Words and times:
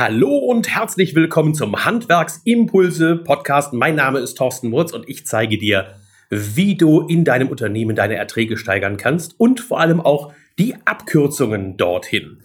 Hallo 0.00 0.38
und 0.38 0.68
herzlich 0.68 1.16
willkommen 1.16 1.54
zum 1.54 1.84
Handwerksimpulse 1.84 3.16
Podcast. 3.16 3.72
Mein 3.72 3.96
Name 3.96 4.20
ist 4.20 4.34
Thorsten 4.34 4.70
Murz 4.70 4.92
und 4.92 5.08
ich 5.08 5.26
zeige 5.26 5.58
dir, 5.58 5.96
wie 6.30 6.76
du 6.76 7.00
in 7.00 7.24
deinem 7.24 7.48
Unternehmen 7.48 7.96
deine 7.96 8.14
Erträge 8.14 8.56
steigern 8.56 8.96
kannst 8.96 9.34
und 9.40 9.58
vor 9.58 9.80
allem 9.80 10.00
auch 10.00 10.32
die 10.56 10.76
Abkürzungen 10.84 11.76
dorthin. 11.76 12.38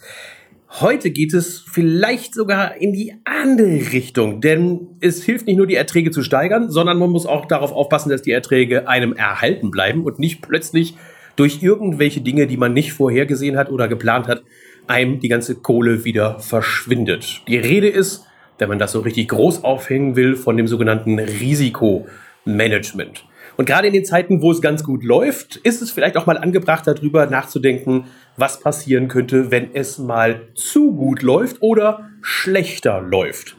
Heute 0.80 1.12
geht 1.12 1.36
es 1.36 1.64
vielleicht 1.72 2.34
sogar 2.34 2.76
in 2.78 2.92
die 2.92 3.14
andere 3.24 3.94
Richtung, 3.94 4.42
denn 4.42 4.88
es 5.00 5.24
hilft 5.24 5.46
nicht 5.46 5.58
nur 5.58 5.68
die 5.68 5.76
Erträge 5.76 6.10
zu 6.10 6.24
steigern, 6.24 6.72
sondern 6.72 6.98
man 6.98 7.12
muss 7.12 7.28
auch 7.28 7.46
darauf 7.46 7.72
aufpassen, 7.72 8.10
dass 8.10 8.24
die 8.24 8.32
Erträge 8.32 8.88
einem 8.88 9.14
erhalten 9.14 9.70
bleiben 9.70 10.06
und 10.06 10.18
nicht 10.18 10.42
plötzlich 10.42 10.96
durch 11.36 11.62
irgendwelche 11.62 12.22
Dinge, 12.22 12.48
die 12.48 12.58
man 12.58 12.74
nicht 12.74 12.94
vorhergesehen 12.94 13.58
hat 13.58 13.70
oder 13.70 13.88
geplant 13.88 14.28
hat, 14.28 14.42
einem 14.88 15.20
die 15.20 15.30
ganze 15.30 15.56
Kohle 15.56 16.06
wieder 16.06 16.40
verschwindet. 16.40 17.42
Die 17.48 17.58
Rede 17.58 17.88
ist, 17.88 18.26
wenn 18.58 18.70
man 18.70 18.80
das 18.80 18.92
so 18.92 19.02
richtig 19.02 19.30
groß 19.30 19.64
aufhängen 19.64 20.16
will, 20.16 20.36
von 20.36 20.58
dem 20.58 20.68
sogenannten 20.68 21.20
Risikomanagement. 21.20 23.26
Und 23.56 23.66
gerade 23.66 23.88
in 23.88 23.94
den 23.94 24.06
Zeiten, 24.06 24.42
wo 24.42 24.52
es 24.52 24.62
ganz 24.62 24.84
gut 24.84 25.04
läuft, 25.04 25.58
ist 25.58 25.82
es 25.82 25.92
vielleicht 25.92 26.18
auch 26.18 26.26
mal 26.26 26.38
angebracht, 26.38 26.88
darüber 26.88 27.28
nachzudenken, 27.28 28.06
was 28.36 28.60
passieren 28.60 29.08
könnte, 29.08 29.52
wenn 29.52 29.76
es 29.76 30.00
mal 30.00 30.48
zu 30.56 30.94
gut 30.94 31.22
läuft 31.22 31.62
oder 31.62 32.10
schlechter 32.22 33.02
läuft. 33.02 33.56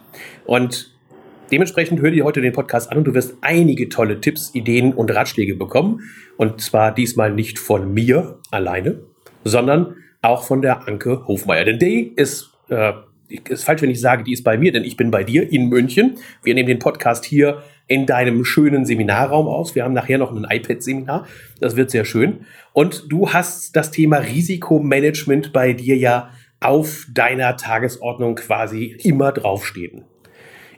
Und 0.46 0.92
dementsprechend 1.52 2.00
hör 2.00 2.10
dir 2.10 2.24
heute 2.24 2.40
den 2.40 2.52
Podcast 2.52 2.90
an 2.90 2.98
und 2.98 3.04
du 3.04 3.14
wirst 3.14 3.36
einige 3.40 3.88
tolle 3.88 4.20
Tipps, 4.20 4.52
Ideen 4.54 4.92
und 4.92 5.14
Ratschläge 5.14 5.54
bekommen. 5.54 6.00
Und 6.36 6.60
zwar 6.60 6.92
diesmal 6.92 7.32
nicht 7.32 7.60
von 7.60 7.94
mir 7.94 8.40
alleine, 8.50 9.00
sondern 9.44 9.96
auch 10.24 10.44
von 10.44 10.62
der 10.62 10.88
Anke 10.88 11.26
Hofmeier. 11.26 11.64
Denn 11.64 11.78
die 11.78 12.12
ist, 12.16 12.50
äh, 12.68 12.92
ist 13.48 13.64
falsch, 13.64 13.82
wenn 13.82 13.90
ich 13.90 14.00
sage, 14.00 14.24
die 14.24 14.32
ist 14.32 14.44
bei 14.44 14.58
mir, 14.58 14.72
denn 14.72 14.84
ich 14.84 14.96
bin 14.96 15.10
bei 15.10 15.24
dir 15.24 15.50
in 15.50 15.68
München. 15.68 16.18
Wir 16.42 16.54
nehmen 16.54 16.68
den 16.68 16.78
Podcast 16.78 17.24
hier 17.24 17.62
in 17.86 18.06
deinem 18.06 18.44
schönen 18.44 18.86
Seminarraum 18.86 19.46
aus. 19.46 19.74
Wir 19.74 19.84
haben 19.84 19.92
nachher 19.92 20.18
noch 20.18 20.34
ein 20.34 20.46
iPad-Seminar. 20.48 21.26
Das 21.60 21.76
wird 21.76 21.90
sehr 21.90 22.04
schön. 22.04 22.46
Und 22.72 23.04
du 23.10 23.32
hast 23.32 23.76
das 23.76 23.90
Thema 23.90 24.18
Risikomanagement 24.18 25.52
bei 25.52 25.72
dir 25.74 25.96
ja 25.96 26.30
auf 26.60 27.06
deiner 27.12 27.56
Tagesordnung 27.56 28.36
quasi 28.36 28.96
immer 29.02 29.32
draufstehen. 29.32 30.04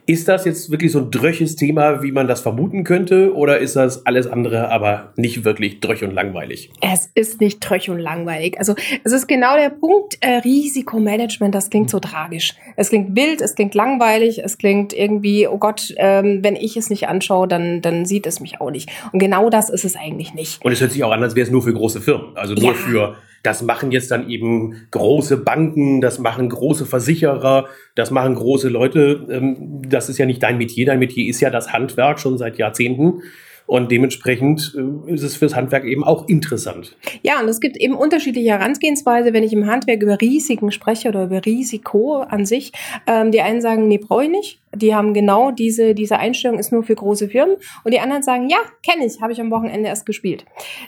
Ist 0.09 0.29
das 0.29 0.45
jetzt 0.45 0.71
wirklich 0.71 0.93
so 0.93 0.99
ein 0.99 1.11
dröches 1.11 1.57
Thema, 1.57 2.01
wie 2.01 2.13
man 2.13 2.29
das 2.29 2.39
vermuten 2.39 2.85
könnte, 2.85 3.35
oder 3.35 3.59
ist 3.59 3.75
das 3.75 4.05
alles 4.05 4.25
andere 4.25 4.71
aber 4.71 5.11
nicht 5.17 5.43
wirklich 5.43 5.81
dröch 5.81 6.01
und 6.01 6.13
langweilig? 6.13 6.71
Es 6.79 7.11
ist 7.13 7.41
nicht 7.41 7.59
dröch 7.59 7.89
und 7.89 7.99
langweilig. 7.99 8.57
Also 8.57 8.73
es 9.03 9.11
ist 9.11 9.27
genau 9.27 9.57
der 9.57 9.69
Punkt, 9.69 10.17
äh, 10.21 10.37
Risikomanagement, 10.37 11.53
das 11.53 11.69
klingt 11.69 11.89
so 11.89 11.99
tragisch. 11.99 12.55
Es 12.77 12.87
klingt 12.87 13.17
wild, 13.17 13.41
es 13.41 13.55
klingt 13.55 13.75
langweilig, 13.75 14.41
es 14.41 14.57
klingt 14.57 14.93
irgendwie, 14.93 15.45
oh 15.45 15.57
Gott, 15.57 15.93
ähm, 15.97 16.39
wenn 16.41 16.55
ich 16.55 16.77
es 16.77 16.89
nicht 16.89 17.09
anschaue, 17.09 17.45
dann, 17.45 17.81
dann 17.81 18.05
sieht 18.05 18.27
es 18.27 18.39
mich 18.39 18.61
auch 18.61 18.71
nicht. 18.71 18.89
Und 19.11 19.19
genau 19.19 19.49
das 19.49 19.69
ist 19.69 19.83
es 19.83 19.97
eigentlich 19.97 20.33
nicht. 20.33 20.63
Und 20.63 20.71
es 20.71 20.79
hört 20.79 20.93
sich 20.93 21.03
auch 21.03 21.11
an, 21.11 21.21
als 21.21 21.35
wäre 21.35 21.45
es 21.45 21.51
nur 21.51 21.63
für 21.63 21.73
große 21.73 21.99
Firmen, 21.99 22.27
also 22.37 22.53
nur 22.53 22.71
ja. 22.71 22.73
für 22.73 23.15
das 23.47 23.61
machen 23.61 23.93
jetzt 23.93 24.11
dann 24.11 24.29
eben 24.29 24.87
große 24.91 25.37
Banken, 25.37 26.01
das 26.01 26.19
machen 26.19 26.49
große 26.49 26.85
Versicherer, 26.85 27.67
das 27.95 28.11
machen 28.11 28.35
große 28.35 28.67
Leute. 28.67 29.25
Ähm, 29.31 29.81
das 29.87 30.09
ist 30.09 30.17
ja 30.17 30.25
nicht 30.25 30.43
dein 30.43 30.57
Metier. 30.57 30.85
Dein 30.85 30.99
Metier 30.99 31.29
ist 31.29 31.39
ja 31.39 31.49
das 31.49 31.71
Handwerk 31.71 32.19
schon 32.19 32.37
seit 32.37 32.57
Jahrzehnten. 32.57 33.21
Und 33.65 33.89
dementsprechend 33.89 34.75
äh, 34.77 35.13
ist 35.13 35.23
es 35.23 35.37
fürs 35.37 35.55
Handwerk 35.55 35.85
eben 35.85 36.03
auch 36.03 36.27
interessant. 36.27 36.97
Ja, 37.21 37.39
und 37.39 37.47
es 37.47 37.61
gibt 37.61 37.77
eben 37.77 37.95
unterschiedliche 37.95 38.49
Herangehensweise, 38.49 39.31
wenn 39.31 39.43
ich 39.43 39.53
im 39.53 39.65
Handwerk 39.65 40.03
über 40.03 40.19
Risiken 40.19 40.69
spreche 40.73 41.07
oder 41.07 41.23
über 41.23 41.45
Risiko 41.45 42.23
an 42.23 42.45
sich. 42.45 42.73
Ähm, 43.07 43.31
die 43.31 43.39
einen 43.39 43.61
sagen, 43.61 43.87
nee, 43.87 43.97
brauche 43.97 44.25
ich 44.25 44.29
nicht. 44.29 44.59
Die 44.75 44.93
haben 44.93 45.13
genau 45.13 45.51
diese, 45.51 45.95
diese 45.95 46.19
Einstellung 46.19 46.59
ist 46.59 46.73
nur 46.73 46.83
für 46.83 46.95
große 46.95 47.29
Firmen. 47.29 47.55
Und 47.85 47.93
die 47.93 48.01
anderen 48.01 48.23
sagen, 48.23 48.49
ja, 48.49 48.57
kenne 48.85 49.05
ich, 49.05 49.21
habe 49.21 49.31
ich 49.31 49.39
am 49.39 49.51
Wochenende 49.51 49.87
erst 49.87 50.05
gespielt. 50.05 50.43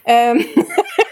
Ähm 0.05 0.43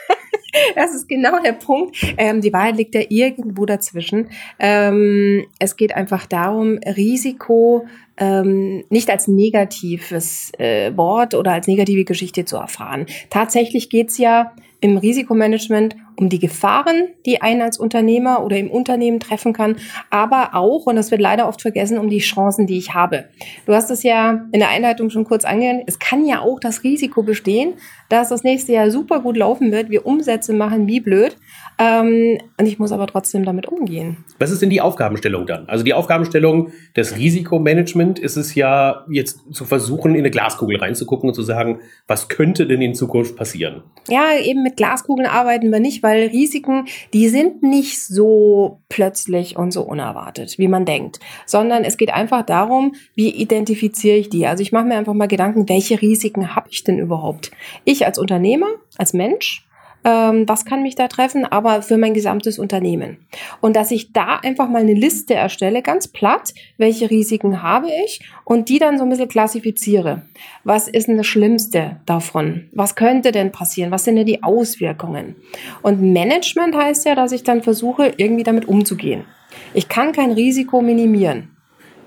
das 0.76 0.94
ist 0.94 1.08
genau 1.08 1.42
der 1.42 1.54
Punkt. 1.54 1.98
Ähm, 2.18 2.42
die 2.42 2.54
Wahrheit 2.54 2.78
liegt 2.78 2.96
ja 2.96 3.02
irgendwo 3.10 3.66
dazwischen. 3.66 4.30
Ähm, 4.60 5.46
es 5.60 5.76
geht 5.76 5.96
einfach 5.96 6.26
darum, 6.26 6.78
Risiko 6.78 7.86
ähm, 8.18 8.84
nicht 8.90 9.10
als 9.10 9.28
negatives 9.28 10.52
äh, 10.58 10.96
Wort 10.96 11.36
oder 11.36 11.54
als 11.54 11.68
negative 11.68 12.04
Geschichte 12.04 12.46
zu 12.46 12.58
erfahren. 12.58 13.06
Tatsächlich 13.30 13.90
geht's 13.90 14.18
ja 14.18 14.54
im 14.80 14.98
Risikomanagement 14.98 15.96
um 16.18 16.30
die 16.30 16.40
Gefahren, 16.40 17.10
die 17.26 17.42
einen 17.42 17.62
als 17.62 17.78
Unternehmer 17.78 18.44
oder 18.44 18.58
im 18.58 18.70
Unternehmen 18.70 19.20
treffen 19.20 19.54
kann, 19.54 19.78
aber 20.10 20.56
auch, 20.56 20.88
und 20.88 20.96
das 20.96 21.12
wird 21.12 21.22
leider 21.22 21.48
oft 21.48 21.62
vergessen, 21.62 21.98
um 21.98 22.10
die 22.10 22.20
Chancen, 22.20 22.68
die 22.68 22.78
ich 22.78 22.94
habe. 22.94 23.26
Du 23.66 23.74
hast 23.74 23.92
es 23.92 24.04
ja 24.04 24.48
in 24.52 24.60
der 24.60 24.70
Einleitung 24.70 25.10
schon 25.10 25.26
kurz 25.26 25.46
angehört. 25.46 25.84
Es 25.86 26.00
kann 26.00 26.26
ja 26.26 26.42
auch 26.42 26.60
das 26.60 26.84
Risiko 26.84 27.24
bestehen, 27.24 27.76
dass 28.10 28.30
das 28.30 28.44
nächste 28.44 28.74
Jahr 28.74 28.90
super 28.90 29.20
gut 29.20 29.38
laufen 29.38 29.72
wird, 29.72 29.90
wir 29.90 30.06
Umsätze 30.06 30.54
machen 30.54 30.88
wie 30.88 31.00
blöd. 31.00 31.38
Ähm, 31.80 32.40
und 32.58 32.66
ich 32.66 32.80
muss 32.80 32.92
aber 32.92 33.06
trotzdem 33.08 33.46
damit 33.46 33.68
umgehen. 33.68 34.18
Was 34.40 34.52
ist 34.52 34.62
denn 34.62 34.70
die 34.70 34.82
Aufgabenstellung 34.82 35.46
dann? 35.46 35.68
Also 35.68 35.84
die 35.84 35.94
Aufgabenstellung 35.94 36.72
des 36.96 37.18
Risikomanagement 37.18 38.18
ist 38.18 38.36
es 38.36 38.56
ja 38.56 39.06
jetzt 39.10 39.42
zu 39.52 39.66
versuchen, 39.66 40.16
in 40.16 40.20
eine 40.22 40.32
Glaskugel 40.32 40.78
reinzugucken 40.78 41.30
und 41.30 41.36
zu 41.36 41.44
sagen, 41.44 41.80
was 42.08 42.30
könnte 42.30 42.66
denn 42.66 42.82
in 42.82 42.96
Zukunft 42.96 43.36
passieren? 43.36 43.84
Ja, 44.10 44.38
eben 44.40 44.64
mit 44.64 44.78
Glaskugeln 44.78 45.28
arbeiten 45.28 45.72
wir 45.72 45.80
nicht, 45.80 46.02
weil 46.02 46.28
Risiken, 46.28 46.86
die 47.14 47.30
sind 47.30 47.62
nicht 47.62 48.04
so 48.04 48.82
plötzlich 48.90 49.56
und 49.58 49.72
so 49.72 49.84
unerwartet, 49.84 50.58
wie 50.58 50.68
man 50.68 50.86
denkt, 50.86 51.20
sondern 51.46 51.84
es 51.84 51.98
geht 51.98 52.14
einfach 52.14 52.44
darum, 52.44 52.96
wie 53.14 53.30
identifiziere 53.30 54.18
ich 54.18 54.30
die? 54.30 54.48
Also 54.48 54.64
ich 54.64 54.72
mache 54.72 54.86
mir 54.86 54.96
einfach 54.96 55.14
mal 55.14 55.28
Gedanken, 55.28 55.70
welche 55.70 56.02
Risiken 56.02 56.56
habe 56.56 56.70
ich 56.72 56.84
denn 56.84 56.98
überhaupt? 56.98 57.52
Ich 57.84 58.06
als 58.06 58.18
Unternehmer, 58.18 58.68
als 58.98 59.14
Mensch, 59.14 59.67
ähm, 60.08 60.48
was 60.48 60.64
kann 60.64 60.84
mich 60.84 60.96
da 60.96 61.10
treffen, 61.10 61.44
aber 61.44 61.82
für 61.82 61.98
mein 61.98 62.14
gesamtes 62.14 62.60
Unternehmen. 62.60 63.18
Und 63.60 63.76
dass 63.76 63.92
ich 63.92 64.14
da 64.14 64.38
einfach 64.38 64.70
mal 64.70 64.82
eine 64.82 64.94
Liste 64.94 65.34
erstelle, 65.34 65.82
ganz 65.82 66.08
platt, 66.08 66.54
welche 66.78 67.10
Risiken 67.10 67.62
habe 67.62 67.88
ich 68.06 68.22
und 68.46 68.70
die 68.70 68.80
dann 68.80 68.98
so 68.98 69.04
ein 69.04 69.10
bisschen 69.10 69.28
klassifiziere. 69.28 70.22
Was 70.64 70.88
ist 70.88 71.10
denn 71.10 71.18
das 71.18 71.28
Schlimmste 71.28 71.98
davon? 72.06 72.70
Was 72.72 72.96
könnte 72.96 73.34
denn 73.34 73.52
passieren? 73.52 73.92
Was 73.92 74.06
sind 74.06 74.16
denn 74.16 74.26
die 74.26 74.44
Auswirkungen? 74.44 75.36
Und 75.82 76.02
Management 76.02 76.74
heißt 76.74 77.06
ja, 77.06 77.14
dass 77.14 77.34
ich 77.34 77.44
dann 77.44 77.62
versuche, 77.62 78.14
irgendwie 78.16 78.44
damit 78.44 78.66
umzugehen. 78.66 79.26
Ich 79.74 79.90
kann 79.90 80.14
kein 80.14 80.32
Risiko 80.32 80.82
minimieren. 80.82 81.50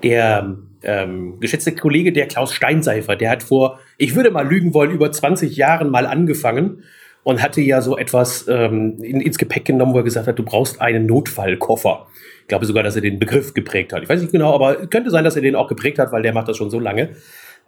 Der 0.01 0.57
ähm, 0.81 1.39
geschätzte 1.39 1.75
Kollege, 1.75 2.11
der 2.11 2.27
Klaus 2.27 2.51
Steinseifer, 2.53 3.15
der 3.15 3.29
hat 3.29 3.43
vor, 3.43 3.79
ich 3.99 4.15
würde 4.15 4.31
mal 4.31 4.47
lügen 4.47 4.73
wollen, 4.73 4.89
über 4.89 5.11
20 5.11 5.55
Jahren 5.55 5.91
mal 5.91 6.07
angefangen 6.07 6.83
und 7.23 7.41
hatte 7.41 7.61
ja 7.61 7.81
so 7.81 7.97
etwas 7.97 8.47
ähm, 8.47 9.01
in, 9.01 9.21
ins 9.21 9.37
Gepäck 9.37 9.65
genommen, 9.65 9.93
wo 9.93 9.97
er 9.97 10.03
gesagt 10.03 10.27
hat, 10.27 10.39
du 10.39 10.43
brauchst 10.43 10.81
einen 10.81 11.05
Notfallkoffer. 11.05 12.07
Ich 12.41 12.47
glaube 12.47 12.65
sogar, 12.65 12.83
dass 12.83 12.95
er 12.95 13.01
den 13.01 13.19
Begriff 13.19 13.53
geprägt 13.53 13.93
hat. 13.93 14.03
Ich 14.03 14.09
weiß 14.09 14.21
nicht 14.21 14.31
genau, 14.31 14.53
aber 14.53 14.87
könnte 14.87 15.09
sein, 15.09 15.23
dass 15.23 15.35
er 15.35 15.41
den 15.41 15.55
auch 15.55 15.67
geprägt 15.67 15.99
hat, 15.99 16.11
weil 16.11 16.23
der 16.23 16.33
macht 16.33 16.47
das 16.47 16.57
schon 16.57 16.71
so 16.71 16.79
lange. 16.79 17.09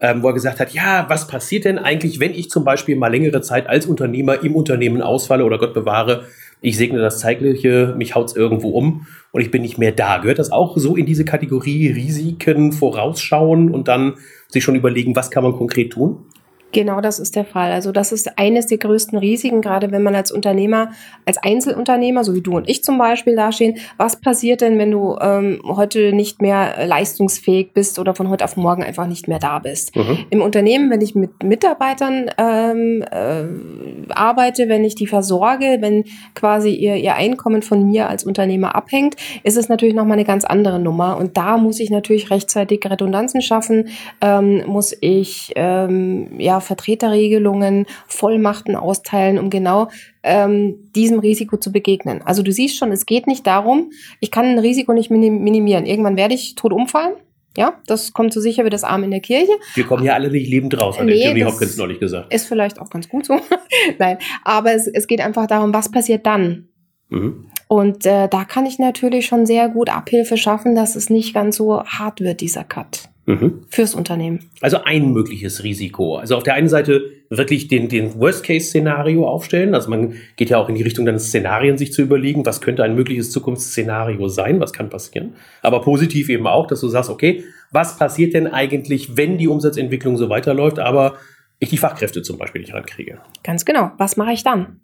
Ähm, 0.01 0.23
wo 0.23 0.27
er 0.27 0.33
gesagt 0.33 0.59
hat, 0.59 0.73
ja, 0.73 1.05
was 1.07 1.27
passiert 1.27 1.65
denn 1.65 1.77
eigentlich, 1.77 2.19
wenn 2.19 2.33
ich 2.33 2.49
zum 2.49 2.65
Beispiel 2.65 2.95
mal 2.95 3.09
längere 3.11 3.41
Zeit 3.41 3.67
als 3.67 3.85
Unternehmer 3.85 4.43
im 4.43 4.55
Unternehmen 4.55 5.01
ausfalle 5.01 5.45
oder 5.45 5.59
Gott 5.59 5.73
bewahre, 5.73 6.25
ich 6.61 6.77
segne 6.77 6.99
das 6.99 7.19
Zeitliche, 7.19 7.93
mich 7.97 8.15
haut's 8.15 8.35
irgendwo 8.35 8.69
um 8.69 9.05
und 9.31 9.41
ich 9.41 9.51
bin 9.51 9.61
nicht 9.61 9.77
mehr 9.77 9.91
da. 9.91 10.17
Gehört 10.17 10.39
das 10.39 10.51
auch 10.51 10.77
so 10.77 10.95
in 10.95 11.05
diese 11.05 11.25
Kategorie 11.25 11.89
Risiken 11.89 12.71
vorausschauen 12.71 13.69
und 13.69 13.87
dann 13.87 14.15
sich 14.47 14.63
schon 14.63 14.75
überlegen, 14.75 15.15
was 15.15 15.29
kann 15.29 15.43
man 15.43 15.53
konkret 15.53 15.91
tun? 15.91 16.25
Genau 16.73 17.01
das 17.01 17.19
ist 17.19 17.35
der 17.35 17.45
Fall. 17.45 17.71
Also 17.71 17.91
das 17.91 18.11
ist 18.11 18.39
eines 18.39 18.65
der 18.65 18.79
größten 18.79 19.17
Risiken, 19.17 19.61
gerade 19.61 19.91
wenn 19.91 20.01
man 20.01 20.15
als 20.15 20.31
Unternehmer, 20.31 20.89
als 21.23 21.37
Einzelunternehmer, 21.37 22.23
so 22.23 22.33
wie 22.33 22.41
du 22.41 22.57
und 22.57 22.67
ich 22.67 22.83
zum 22.83 22.97
Beispiel 22.97 23.35
dastehen. 23.35 23.77
Was 23.97 24.19
passiert 24.19 24.61
denn, 24.61 24.79
wenn 24.79 24.89
du 24.89 25.15
ähm, 25.21 25.61
heute 25.63 26.13
nicht 26.13 26.41
mehr 26.41 26.87
leistungsfähig 26.87 27.73
bist 27.73 27.99
oder 27.99 28.15
von 28.15 28.29
heute 28.29 28.43
auf 28.43 28.57
morgen 28.57 28.83
einfach 28.83 29.05
nicht 29.05 29.27
mehr 29.27 29.37
da 29.37 29.59
bist? 29.59 29.95
Mhm. 29.95 30.25
Im 30.31 30.41
Unternehmen, 30.41 30.89
wenn 30.89 31.01
ich 31.01 31.13
mit 31.13 31.43
Mitarbeitern 31.43 32.31
ähm, 32.39 33.03
äh, 33.03 34.11
arbeite, 34.11 34.67
wenn 34.67 34.83
ich 34.83 34.95
die 34.95 35.07
versorge, 35.07 35.77
wenn 35.79 36.05
quasi 36.33 36.71
ihr, 36.71 36.95
ihr 36.95 37.13
Einkommen 37.13 37.61
von 37.61 37.85
mir 37.85 38.09
als 38.09 38.23
Unternehmer 38.23 38.75
abhängt, 38.75 39.15
ist 39.43 39.57
es 39.57 39.69
natürlich 39.69 39.93
nochmal 39.93 40.13
eine 40.13 40.25
ganz 40.25 40.43
andere 40.43 40.79
Nummer. 40.79 41.17
Und 41.17 41.37
da 41.37 41.57
muss 41.57 41.79
ich 41.79 41.91
natürlich 41.91 42.31
rechtzeitig 42.31 42.83
Redundanzen 42.83 43.43
schaffen, 43.43 43.89
ähm, 44.21 44.63
muss 44.65 44.97
ich 44.99 45.51
ähm, 45.55 46.39
ja 46.39 46.61
Vertreterregelungen, 46.63 47.85
Vollmachten 48.07 48.75
austeilen, 48.75 49.37
um 49.37 49.49
genau 49.49 49.89
ähm, 50.23 50.89
diesem 50.95 51.19
Risiko 51.19 51.57
zu 51.57 51.71
begegnen. 51.71 52.21
Also 52.23 52.41
du 52.41 52.51
siehst 52.51 52.77
schon, 52.77 52.91
es 52.91 53.05
geht 53.05 53.27
nicht 53.27 53.45
darum, 53.45 53.91
ich 54.19 54.31
kann 54.31 54.45
ein 54.45 54.59
Risiko 54.59 54.93
nicht 54.93 55.11
minimieren. 55.11 55.85
Irgendwann 55.85 56.17
werde 56.17 56.33
ich 56.33 56.55
tot 56.55 56.73
umfallen. 56.73 57.13
Ja, 57.55 57.79
das 57.85 58.13
kommt 58.13 58.33
so 58.33 58.41
sicher 58.41 58.65
wie 58.65 58.71
das 58.71 58.83
Arm 58.83 59.03
in 59.03 59.11
der 59.11 59.19
Kirche. 59.19 59.51
Wir 59.75 59.83
kommen 59.83 60.03
ja 60.03 60.13
alle 60.13 60.31
nicht 60.31 60.49
lebend 60.49 60.79
raus, 60.79 60.97
hat 60.97 61.05
nee, 61.05 61.23
Jimmy 61.23 61.41
Hopkins 61.41 61.77
neulich 61.77 61.99
gesagt. 61.99 62.33
Ist 62.33 62.47
vielleicht 62.47 62.79
auch 62.79 62.89
ganz 62.89 63.07
gut 63.07 63.27
so. 63.27 63.39
Nein, 63.99 64.17
aber 64.43 64.73
es, 64.73 64.87
es 64.87 65.05
geht 65.05 65.21
einfach 65.21 65.45
darum, 65.45 65.71
was 65.71 65.91
passiert 65.91 66.25
dann? 66.25 66.69
Mhm. 67.09 67.45
Und 67.67 68.05
äh, 68.05 68.27
da 68.27 68.43
kann 68.43 68.65
ich 68.65 68.79
natürlich 68.79 69.27
schon 69.27 69.45
sehr 69.45 69.69
gut 69.69 69.89
Abhilfe 69.89 70.35
schaffen, 70.37 70.75
dass 70.75 70.95
es 70.95 71.09
nicht 71.09 71.33
ganz 71.33 71.57
so 71.57 71.83
hart 71.83 72.21
wird, 72.21 72.41
dieser 72.41 72.63
Cut. 72.63 73.09
Mhm. 73.25 73.63
Fürs 73.69 73.95
Unternehmen. 73.95 74.49
Also 74.61 74.83
ein 74.83 75.13
mögliches 75.13 75.63
Risiko. 75.63 76.17
Also 76.17 76.35
auf 76.35 76.43
der 76.43 76.55
einen 76.55 76.67
Seite 76.67 77.11
wirklich 77.29 77.67
den, 77.67 77.87
den 77.87 78.19
Worst-Case-Szenario 78.19 79.27
aufstellen. 79.27 79.73
Also 79.75 79.89
man 79.89 80.15
geht 80.35 80.49
ja 80.49 80.57
auch 80.57 80.69
in 80.69 80.75
die 80.75 80.83
Richtung, 80.83 81.05
dann 81.05 81.19
Szenarien 81.19 81.77
sich 81.77 81.93
zu 81.93 82.01
überlegen, 82.01 82.45
was 82.45 82.61
könnte 82.61 82.83
ein 82.83 82.95
mögliches 82.95 83.31
Zukunftsszenario 83.31 84.27
sein, 84.27 84.59
was 84.59 84.73
kann 84.73 84.89
passieren. 84.89 85.35
Aber 85.61 85.81
positiv 85.81 86.29
eben 86.29 86.47
auch, 86.47 86.67
dass 86.67 86.81
du 86.81 86.89
sagst, 86.89 87.09
okay, 87.09 87.43
was 87.71 87.97
passiert 87.97 88.33
denn 88.33 88.47
eigentlich, 88.47 89.15
wenn 89.17 89.37
die 89.37 89.47
Umsatzentwicklung 89.47 90.17
so 90.17 90.29
weiterläuft, 90.29 90.79
aber 90.79 91.15
ich 91.59 91.69
die 91.69 91.77
Fachkräfte 91.77 92.21
zum 92.21 92.37
Beispiel 92.37 92.61
nicht 92.61 92.73
rankriege? 92.73 93.19
Ganz 93.43 93.63
genau. 93.63 93.91
Was 93.97 94.17
mache 94.17 94.33
ich 94.33 94.43
dann? 94.43 94.81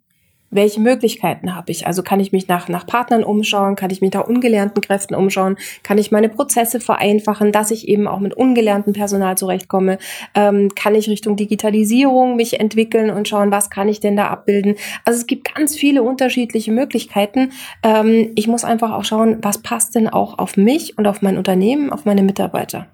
Welche 0.52 0.80
Möglichkeiten 0.80 1.56
habe 1.56 1.72
ich? 1.72 1.86
Also 1.86 2.04
kann 2.04 2.20
ich 2.20 2.32
mich 2.32 2.48
nach, 2.48 2.70
nach 2.70 2.86
Partnern 2.86 3.24
umschauen, 3.24 3.76
kann 3.76 3.92
ich 3.92 4.02
mich 4.02 4.14
nach 4.14 4.28
ungelernten 4.28 4.82
Kräften 4.82 5.16
umschauen, 5.16 5.58
kann 5.84 5.98
ich 5.98 6.12
meine 6.12 6.30
Prozesse 6.30 6.80
vereinfachen, 6.80 7.52
dass 7.52 7.72
ich 7.72 7.88
eben 7.88 8.08
auch 8.08 8.20
mit 8.20 8.34
ungelerntem 8.34 8.94
Personal 8.94 9.38
zurechtkomme, 9.38 9.98
ähm, 10.36 10.70
kann 10.76 10.96
ich 10.96 11.10
Richtung 11.10 11.36
Digitalisierung 11.36 12.36
mich 12.36 12.60
entwickeln 12.60 13.10
und 13.10 13.28
schauen, 13.28 13.52
was 13.52 13.70
kann 13.70 13.88
ich 13.88 14.00
denn 14.00 14.16
da 14.16 14.28
abbilden? 14.28 14.76
Also 15.06 15.20
es 15.20 15.28
gibt 15.28 15.54
ganz 15.54 15.76
viele 15.76 16.04
unterschiedliche 16.04 16.72
Möglichkeiten. 16.72 17.52
Ähm, 17.84 18.32
ich 18.36 18.48
muss 18.48 18.64
einfach 18.64 18.92
auch 18.92 19.06
schauen, 19.06 19.38
was 19.42 19.60
passt 19.60 19.96
denn 19.96 20.08
auch 20.08 20.40
auf 20.40 20.58
mich 20.58 20.98
und 20.98 21.08
auf 21.08 21.22
mein 21.22 21.38
Unternehmen, 21.38 21.92
auf 21.92 22.06
meine 22.06 22.24
Mitarbeiter. 22.24 22.88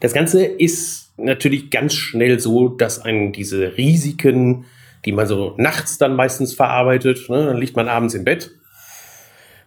Das 0.00 0.14
Ganze 0.14 0.44
ist 0.44 1.12
natürlich 1.18 1.70
ganz 1.70 1.94
schnell 1.94 2.40
so, 2.40 2.68
dass 2.68 3.00
einen 3.04 3.32
diese 3.32 3.76
Risiken 3.76 4.64
die 5.04 5.12
man 5.12 5.26
so 5.26 5.54
nachts 5.56 5.98
dann 5.98 6.14
meistens 6.14 6.54
verarbeitet. 6.54 7.28
Ne? 7.28 7.46
Dann 7.46 7.56
liegt 7.56 7.76
man 7.76 7.88
abends 7.88 8.14
im 8.14 8.24
Bett. 8.24 8.50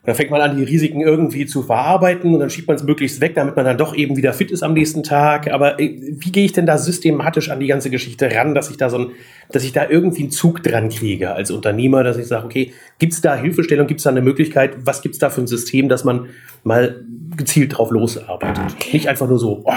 Dann 0.05 0.15
fängt 0.15 0.31
man 0.31 0.41
an, 0.41 0.57
die 0.57 0.63
Risiken 0.63 0.99
irgendwie 0.99 1.45
zu 1.45 1.63
verarbeiten 1.63 2.33
und 2.33 2.41
dann 2.41 2.49
schiebt 2.49 2.67
man 2.67 2.75
es 2.75 2.83
möglichst 2.83 3.21
weg, 3.21 3.35
damit 3.35 3.55
man 3.55 3.63
dann 3.63 3.77
doch 3.77 3.95
eben 3.95 4.17
wieder 4.17 4.33
fit 4.33 4.51
ist 4.51 4.61
am 4.61 4.73
nächsten 4.73 5.01
Tag. 5.01 5.49
Aber 5.49 5.79
äh, 5.79 5.97
wie 5.97 6.31
gehe 6.31 6.43
ich 6.43 6.51
denn 6.51 6.65
da 6.65 6.77
systematisch 6.77 7.49
an 7.49 7.61
die 7.61 7.67
ganze 7.67 7.89
Geschichte 7.89 8.29
ran, 8.29 8.53
dass 8.53 8.69
ich 8.69 8.75
da 8.75 8.89
so 8.89 8.97
ein, 8.97 9.11
dass 9.49 9.63
ich 9.63 9.71
da 9.71 9.89
irgendwie 9.89 10.23
einen 10.23 10.31
Zug 10.31 10.61
dran 10.61 10.89
kriege 10.89 11.31
als 11.31 11.51
Unternehmer, 11.51 12.03
dass 12.03 12.17
ich 12.17 12.27
sage, 12.27 12.45
okay, 12.45 12.73
gibt 12.99 13.13
es 13.13 13.21
da 13.21 13.35
Hilfestellung, 13.35 13.87
gibt 13.87 14.01
es 14.01 14.03
da 14.03 14.09
eine 14.09 14.21
Möglichkeit, 14.21 14.75
was 14.83 15.01
gibt 15.01 15.15
es 15.15 15.19
da 15.19 15.29
für 15.29 15.39
ein 15.39 15.47
System, 15.47 15.87
dass 15.87 16.03
man 16.03 16.27
mal 16.63 17.01
gezielt 17.37 17.77
drauf 17.77 17.89
losarbeitet? 17.89 18.75
Nicht 18.91 19.07
einfach 19.07 19.29
nur 19.29 19.39
so, 19.39 19.63
oh. 19.63 19.73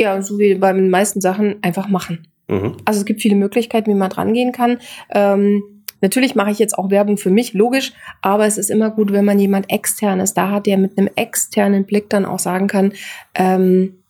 Ja, 0.00 0.20
so 0.20 0.36
wie 0.38 0.54
bei 0.54 0.72
den 0.72 0.90
meisten 0.90 1.20
Sachen 1.20 1.62
einfach 1.62 1.88
machen. 1.88 2.26
Mhm. 2.50 2.76
Also 2.84 3.00
es 3.00 3.06
gibt 3.06 3.22
viele 3.22 3.36
Möglichkeiten, 3.36 3.90
wie 3.90 3.96
man 3.96 4.10
dran 4.10 4.34
gehen 4.34 4.52
kann. 4.52 4.78
Ähm, 5.10 5.62
Natürlich 6.02 6.34
mache 6.34 6.50
ich 6.50 6.58
jetzt 6.58 6.78
auch 6.78 6.90
Werbung 6.90 7.18
für 7.18 7.28
mich, 7.28 7.52
logisch, 7.52 7.92
aber 8.22 8.46
es 8.46 8.56
ist 8.56 8.70
immer 8.70 8.90
gut, 8.90 9.12
wenn 9.12 9.26
man 9.26 9.38
jemand 9.38 9.70
externes 9.70 10.32
da 10.32 10.50
hat, 10.50 10.64
der 10.64 10.78
mit 10.78 10.96
einem 10.96 11.10
externen 11.14 11.84
Blick 11.84 12.08
dann 12.08 12.24
auch 12.24 12.38
sagen 12.38 12.68
kann, 12.68 12.94
ähm, 13.34 14.02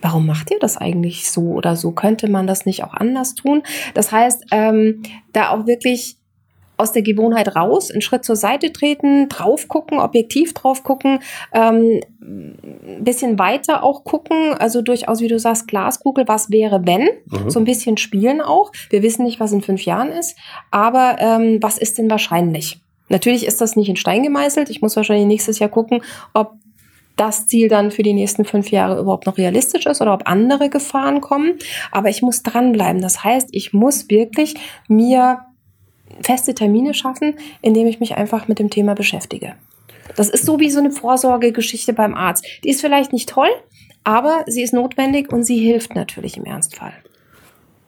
warum 0.00 0.26
macht 0.26 0.50
ihr 0.50 0.58
das 0.60 0.76
eigentlich 0.76 1.30
so 1.30 1.52
oder 1.52 1.74
so? 1.74 1.92
Könnte 1.92 2.30
man 2.30 2.46
das 2.46 2.64
nicht 2.66 2.84
auch 2.84 2.94
anders 2.94 3.34
tun? 3.34 3.62
Das 3.94 4.12
heißt, 4.12 4.46
ähm, 4.52 5.02
da 5.32 5.50
auch 5.50 5.66
wirklich 5.66 6.16
aus 6.82 6.92
der 6.92 7.02
Gewohnheit 7.02 7.54
raus, 7.56 7.90
einen 7.90 8.02
Schritt 8.02 8.24
zur 8.24 8.36
Seite 8.36 8.72
treten, 8.72 9.28
drauf 9.28 9.68
gucken, 9.68 9.98
objektiv 9.98 10.52
drauf 10.52 10.82
gucken, 10.82 11.20
ähm, 11.52 12.00
ein 12.20 13.04
bisschen 13.04 13.38
weiter 13.38 13.82
auch 13.82 14.04
gucken, 14.04 14.54
also 14.58 14.82
durchaus, 14.82 15.20
wie 15.20 15.28
du 15.28 15.38
sagst, 15.38 15.68
Glaskugel, 15.68 16.26
was 16.28 16.50
wäre, 16.50 16.86
wenn, 16.86 17.08
mhm. 17.26 17.50
so 17.50 17.58
ein 17.58 17.64
bisschen 17.64 17.96
spielen 17.96 18.40
auch. 18.40 18.72
Wir 18.90 19.02
wissen 19.02 19.24
nicht, 19.24 19.40
was 19.40 19.52
in 19.52 19.62
fünf 19.62 19.84
Jahren 19.84 20.10
ist, 20.10 20.36
aber 20.70 21.16
ähm, 21.18 21.58
was 21.62 21.78
ist 21.78 21.98
denn 21.98 22.10
wahrscheinlich? 22.10 22.80
Natürlich 23.08 23.46
ist 23.46 23.60
das 23.60 23.76
nicht 23.76 23.88
in 23.88 23.96
Stein 23.96 24.22
gemeißelt. 24.22 24.70
Ich 24.70 24.80
muss 24.80 24.96
wahrscheinlich 24.96 25.26
nächstes 25.26 25.58
Jahr 25.58 25.68
gucken, 25.68 26.02
ob 26.32 26.54
das 27.16 27.46
Ziel 27.46 27.68
dann 27.68 27.90
für 27.90 28.02
die 28.02 28.14
nächsten 28.14 28.44
fünf 28.44 28.70
Jahre 28.70 28.98
überhaupt 28.98 29.26
noch 29.26 29.36
realistisch 29.36 29.86
ist 29.86 30.00
oder 30.00 30.14
ob 30.14 30.26
andere 30.26 30.70
Gefahren 30.70 31.20
kommen. 31.20 31.58
Aber 31.90 32.08
ich 32.08 32.22
muss 32.22 32.42
dranbleiben. 32.42 33.02
Das 33.02 33.22
heißt, 33.22 33.50
ich 33.52 33.72
muss 33.72 34.08
wirklich 34.08 34.54
mir 34.88 35.40
feste 36.20 36.54
Termine 36.54 36.94
schaffen, 36.94 37.34
indem 37.60 37.86
ich 37.86 38.00
mich 38.00 38.16
einfach 38.16 38.48
mit 38.48 38.58
dem 38.58 38.70
Thema 38.70 38.94
beschäftige. 38.94 39.54
Das 40.16 40.28
ist 40.28 40.44
so 40.44 40.58
wie 40.58 40.70
so 40.70 40.78
eine 40.78 40.90
Vorsorgegeschichte 40.90 41.92
beim 41.92 42.14
Arzt. 42.14 42.46
Die 42.64 42.70
ist 42.70 42.80
vielleicht 42.80 43.12
nicht 43.12 43.28
toll, 43.28 43.48
aber 44.04 44.44
sie 44.46 44.62
ist 44.62 44.74
notwendig 44.74 45.32
und 45.32 45.44
sie 45.44 45.58
hilft 45.58 45.94
natürlich 45.94 46.36
im 46.36 46.44
Ernstfall. 46.44 46.92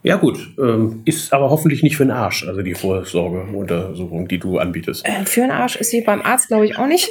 Ja 0.04 0.16
gut, 0.16 0.38
ähm, 0.58 1.00
ist 1.06 1.32
aber 1.32 1.48
hoffentlich 1.48 1.82
nicht 1.82 1.96
für 1.96 2.04
den 2.04 2.10
Arsch, 2.10 2.46
also 2.46 2.60
die 2.60 2.74
Vorsorgeuntersuchung, 2.74 4.28
die 4.28 4.38
du 4.38 4.58
anbietest. 4.58 5.02
Äh, 5.08 5.24
für 5.24 5.40
den 5.40 5.50
Arsch 5.50 5.76
ist 5.76 5.90
sie 5.90 6.02
beim 6.02 6.20
Arzt, 6.20 6.48
glaube 6.48 6.66
ich, 6.66 6.76
auch 6.76 6.86
nicht. 6.86 7.10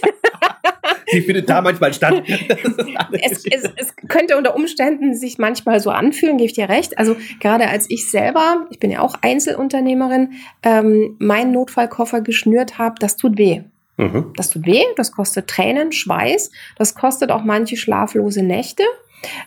die 1.12 1.22
findet 1.22 1.50
da 1.50 1.62
manchmal 1.62 1.92
statt. 1.92 2.22
es, 2.28 3.46
es, 3.48 3.64
es, 3.76 3.96
könnte 4.08 4.38
unter 4.38 4.56
Umständen 4.56 5.16
sich 5.16 5.40
manchmal 5.40 5.80
so 5.80 5.90
anfühlen, 5.90 6.38
gebe 6.38 6.46
ich 6.46 6.54
dir 6.54 6.70
recht. 6.70 7.00
Also 7.00 7.16
gerade 7.40 7.68
als 7.68 7.90
ich 7.90 8.12
selber, 8.12 8.68
ich 8.70 8.78
bin 8.78 8.92
ja 8.92 9.00
auch 9.00 9.16
Einzelunternehmerin, 9.24 10.34
ähm, 10.62 11.16
meinen 11.18 11.52
Notfallkoffer 11.52 12.22
geschnürt 12.22 12.78
habe, 12.78 12.98
das 13.00 13.18
tut 13.18 13.40
weh. 13.40 13.62
Mhm. 13.98 14.34
Das 14.36 14.52
tut 14.52 14.68
weh, 14.68 14.84
das 14.98 15.12
kostet 15.12 15.48
Tränen, 15.48 15.94
Schweiß, 15.94 16.52
das 16.78 16.94
kostet 16.94 17.32
auch 17.32 17.44
manche 17.44 17.76
schlaflose 17.76 18.44
Nächte, 18.44 18.84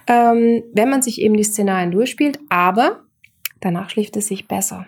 ähm, 0.08 0.64
wenn 0.72 0.90
man 0.90 1.02
sich 1.02 1.20
eben 1.20 1.36
die 1.36 1.44
Szenarien 1.44 1.92
durchspielt, 1.92 2.40
aber 2.48 3.05
danach 3.60 3.90
schläft 3.90 4.16
es 4.16 4.28
sich 4.28 4.48
besser 4.48 4.86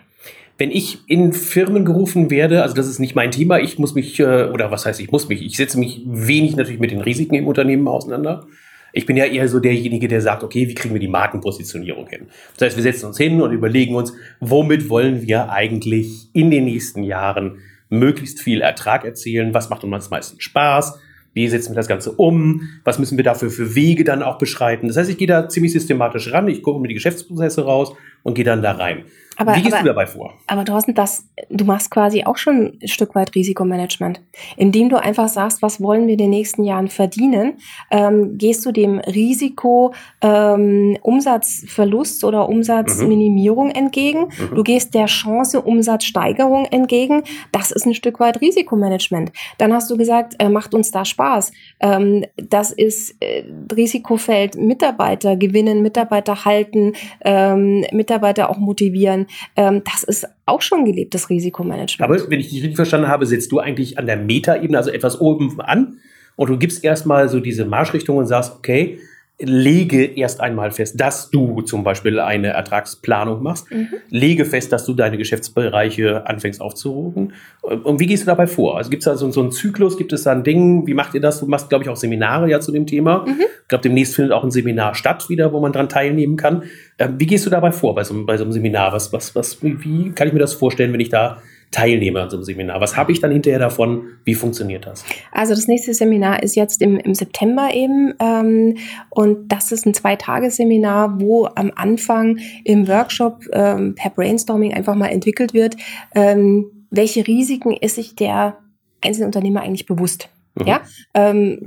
wenn 0.59 0.71
ich 0.71 0.99
in 1.07 1.31
Firmen 1.31 1.85
gerufen 1.85 2.29
werde, 2.29 2.61
also 2.61 2.75
das 2.75 2.87
ist 2.87 2.99
nicht 2.99 3.15
mein 3.15 3.31
Thema, 3.31 3.59
ich 3.59 3.79
muss 3.79 3.95
mich, 3.95 4.19
äh, 4.19 4.43
oder 4.43 4.69
was 4.69 4.85
heißt 4.85 4.99
ich 4.99 5.09
muss 5.09 5.29
mich, 5.29 5.41
ich 5.41 5.55
setze 5.55 5.79
mich 5.79 6.01
wenig 6.05 6.57
natürlich 6.57 6.81
mit 6.81 6.91
den 6.91 6.99
Risiken 6.99 7.35
im 7.35 7.47
Unternehmen 7.47 7.87
auseinander. 7.87 8.45
Ich 8.91 9.05
bin 9.05 9.15
ja 9.15 9.25
eher 9.25 9.47
so 9.47 9.59
derjenige, 9.59 10.07
der 10.07 10.19
sagt, 10.19 10.43
okay, 10.43 10.67
wie 10.67 10.73
kriegen 10.73 10.93
wir 10.93 10.99
die 10.99 11.07
Markenpositionierung 11.07 12.07
hin? 12.07 12.27
Das 12.57 12.67
heißt, 12.67 12.75
wir 12.75 12.83
setzen 12.83 13.05
uns 13.05 13.17
hin 13.17 13.41
und 13.41 13.53
überlegen 13.53 13.95
uns, 13.95 14.13
womit 14.41 14.89
wollen 14.89 15.21
wir 15.21 15.49
eigentlich 15.49 16.27
in 16.33 16.51
den 16.51 16.65
nächsten 16.65 17.03
Jahren 17.03 17.59
möglichst 17.89 18.41
viel 18.41 18.61
Ertrag 18.61 19.05
erzielen? 19.05 19.53
Was 19.53 19.69
macht 19.69 19.83
uns 19.83 20.05
am 20.05 20.09
meisten 20.09 20.41
Spaß? 20.41 20.99
Wie 21.33 21.47
setzen 21.47 21.71
wir 21.71 21.75
das 21.75 21.87
Ganze 21.87 22.11
um? 22.11 22.67
Was 22.83 22.97
müssen 22.99 23.15
wir 23.15 23.23
dafür 23.23 23.51
für 23.51 23.75
Wege 23.75 24.03
dann 24.03 24.23
auch 24.23 24.39
beschreiten? 24.39 24.87
Das 24.87 24.97
heißt, 24.97 25.09
ich 25.09 25.17
gehe 25.17 25.27
da 25.27 25.47
ziemlich 25.47 25.71
systematisch 25.71 26.33
ran, 26.33 26.47
ich 26.47 26.63
gucke 26.63 26.81
mir 26.81 26.87
die 26.87 26.95
Geschäftsprozesse 26.95 27.63
raus 27.63 27.93
und 28.23 28.33
gehe 28.33 28.45
dann 28.45 28.61
da 28.61 28.71
rein. 28.71 29.05
Aber, 29.39 29.55
Wie 29.55 29.61
gehst 29.61 29.73
aber, 29.73 29.83
du 29.83 29.87
dabei 29.87 30.05
vor? 30.05 30.33
Aber 30.47 30.65
Thorsten, 30.65 30.93
das, 30.93 31.25
du 31.49 31.63
machst 31.63 31.91
quasi 31.91 32.25
auch 32.25 32.35
schon 32.35 32.77
ein 32.81 32.87
Stück 32.89 33.15
weit 33.15 33.33
Risikomanagement. 33.35 34.19
Indem 34.57 34.89
du 34.89 34.97
einfach 34.97 35.29
sagst, 35.29 35.61
was 35.61 35.81
wollen 35.81 36.07
wir 36.07 36.13
in 36.13 36.17
den 36.17 36.29
nächsten 36.29 36.65
Jahren 36.65 36.89
verdienen, 36.89 37.53
ähm, 37.89 38.37
gehst 38.37 38.65
du 38.65 38.73
dem 38.73 38.99
Risiko 38.99 39.93
ähm, 40.19 40.97
Umsatzverlust 41.01 42.25
oder 42.25 42.49
Umsatzminimierung 42.49 43.67
mhm. 43.67 43.75
entgegen. 43.75 44.25
Mhm. 44.25 44.55
Du 44.55 44.63
gehst 44.63 44.93
der 44.93 45.05
Chance 45.05 45.61
Umsatzsteigerung 45.61 46.65
entgegen. 46.65 47.23
Das 47.53 47.71
ist 47.71 47.85
ein 47.85 47.93
Stück 47.93 48.19
weit 48.19 48.41
Risikomanagement. 48.41 49.31
Dann 49.57 49.73
hast 49.73 49.89
du 49.89 49.95
gesagt, 49.95 50.35
äh, 50.39 50.49
macht 50.49 50.73
uns 50.73 50.91
da 50.91 51.05
Spaß. 51.05 51.53
Ähm, 51.79 52.25
das 52.35 52.73
ist 52.73 53.15
äh, 53.21 53.45
Risikofeld 53.73 54.57
Mitarbeiter 54.57 55.37
gewinnen, 55.37 55.81
Mitarbeiter 55.81 56.43
halten, 56.43 56.91
ähm, 57.23 57.85
Mitarbeiter 58.09 58.49
auch 58.49 58.57
motivieren 58.57 59.27
ähm, 59.55 59.81
das 59.85 60.03
ist 60.03 60.27
auch 60.45 60.61
schon 60.61 60.85
gelebtes 60.85 61.29
Risikomanagement. 61.29 62.11
Aber 62.11 62.29
wenn 62.29 62.39
ich 62.39 62.49
dich 62.49 62.59
richtig 62.59 62.75
verstanden 62.75 63.07
habe, 63.07 63.25
setzt 63.25 63.51
du 63.51 63.59
eigentlich 63.59 63.97
an 63.99 64.07
der 64.07 64.17
Metaebene, 64.17 64.77
also 64.77 64.89
etwas 64.89 65.21
oben 65.21 65.59
an 65.61 65.99
und 66.35 66.49
du 66.49 66.57
gibst 66.57 66.83
erstmal 66.83 67.29
so 67.29 67.39
diese 67.39 67.65
Marschrichtung 67.65 68.17
und 68.17 68.25
sagst, 68.25 68.55
okay, 68.57 68.99
lege 69.41 70.03
erst 70.03 70.41
einmal 70.41 70.71
fest, 70.71 70.99
dass 70.99 71.29
du 71.29 71.61
zum 71.61 71.83
Beispiel 71.83 72.19
eine 72.19 72.49
Ertragsplanung 72.49 73.41
machst. 73.41 73.71
Mhm. 73.71 73.87
Lege 74.09 74.43
fest, 74.43 74.73
dass 74.73 74.85
du 74.85 74.93
deine 74.93 75.17
Geschäftsbereiche 75.17 76.27
anfängst 76.27 76.59
aufzurufen. 76.59 77.33
Und 77.61 77.99
wie 77.99 78.05
gehst 78.05 78.23
du 78.23 78.25
dabei 78.25 78.47
vor? 78.47 78.77
Also 78.77 78.89
gibt 78.89 79.01
es 79.01 79.05
da 79.05 79.15
so, 79.15 79.31
so, 79.31 79.41
einen 79.41 79.51
Zyklus? 79.51 79.97
Gibt 79.97 80.11
es 80.11 80.23
da 80.23 80.33
ein 80.33 80.43
Ding? 80.43 80.85
Wie 80.87 80.93
macht 80.93 81.13
ihr 81.13 81.21
das? 81.21 81.39
Du 81.39 81.47
machst, 81.47 81.69
glaube 81.69 81.85
ich, 81.85 81.89
auch 81.89 81.95
Seminare 81.95 82.49
ja 82.49 82.59
zu 82.59 82.73
dem 82.73 82.85
Thema. 82.85 83.25
Mhm. 83.25 83.39
Ich 83.39 83.67
glaube, 83.69 83.81
demnächst 83.83 84.15
findet 84.15 84.33
auch 84.33 84.43
ein 84.43 84.51
Seminar 84.51 84.93
statt 84.95 85.29
wieder, 85.29 85.53
wo 85.53 85.61
man 85.61 85.71
dran 85.71 85.87
teilnehmen 85.87 86.35
kann. 86.35 86.63
Ähm, 86.97 87.15
wie 87.17 87.25
gehst 87.25 87.45
du 87.45 87.49
dabei 87.49 87.71
vor 87.71 87.95
bei 87.95 88.03
so, 88.03 88.25
bei 88.25 88.35
so 88.35 88.43
einem 88.43 88.51
Seminar? 88.51 88.91
Was, 88.91 89.13
was, 89.13 89.35
was, 89.35 89.63
wie, 89.63 89.81
wie 89.83 90.11
kann 90.11 90.27
ich 90.27 90.33
mir 90.33 90.39
das 90.39 90.53
vorstellen, 90.53 90.91
wenn 90.91 90.99
ich 90.99 91.09
da 91.09 91.41
teilnehme 91.71 92.21
an 92.21 92.29
so 92.29 92.37
einem 92.37 92.43
Seminar. 92.43 92.81
Was 92.81 92.97
habe 92.97 93.11
ich 93.11 93.19
dann 93.19 93.31
hinterher 93.31 93.59
davon? 93.59 94.13
Wie 94.23 94.33
funktioniert 94.33 94.87
das? 94.87 95.05
Also 95.31 95.53
das 95.53 95.67
nächste 95.67 95.93
Seminar 95.93 96.41
ist 96.41 96.55
jetzt 96.55 96.81
im, 96.81 96.97
im 96.97 97.13
September 97.13 97.69
eben 97.73 98.13
ähm, 98.19 98.77
und 99.09 99.51
das 99.51 99.71
ist 99.71 99.85
ein 99.85 99.93
Zwei-Tage-Seminar, 99.93 101.21
wo 101.21 101.45
am 101.45 101.71
Anfang 101.75 102.39
im 102.63 102.87
Workshop 102.87 103.45
ähm, 103.53 103.95
per 103.95 104.09
Brainstorming 104.11 104.73
einfach 104.73 104.95
mal 104.95 105.07
entwickelt 105.07 105.53
wird, 105.53 105.75
ähm, 106.15 106.65
welche 106.89 107.27
Risiken 107.27 107.73
ist 107.73 107.95
sich 107.95 108.15
der 108.15 108.57
einzelne 109.01 109.27
Unternehmer 109.27 109.61
eigentlich 109.61 109.85
bewusst. 109.85 110.29
Mhm. 110.55 110.67
Ja, 110.67 110.81
ähm, 111.13 111.59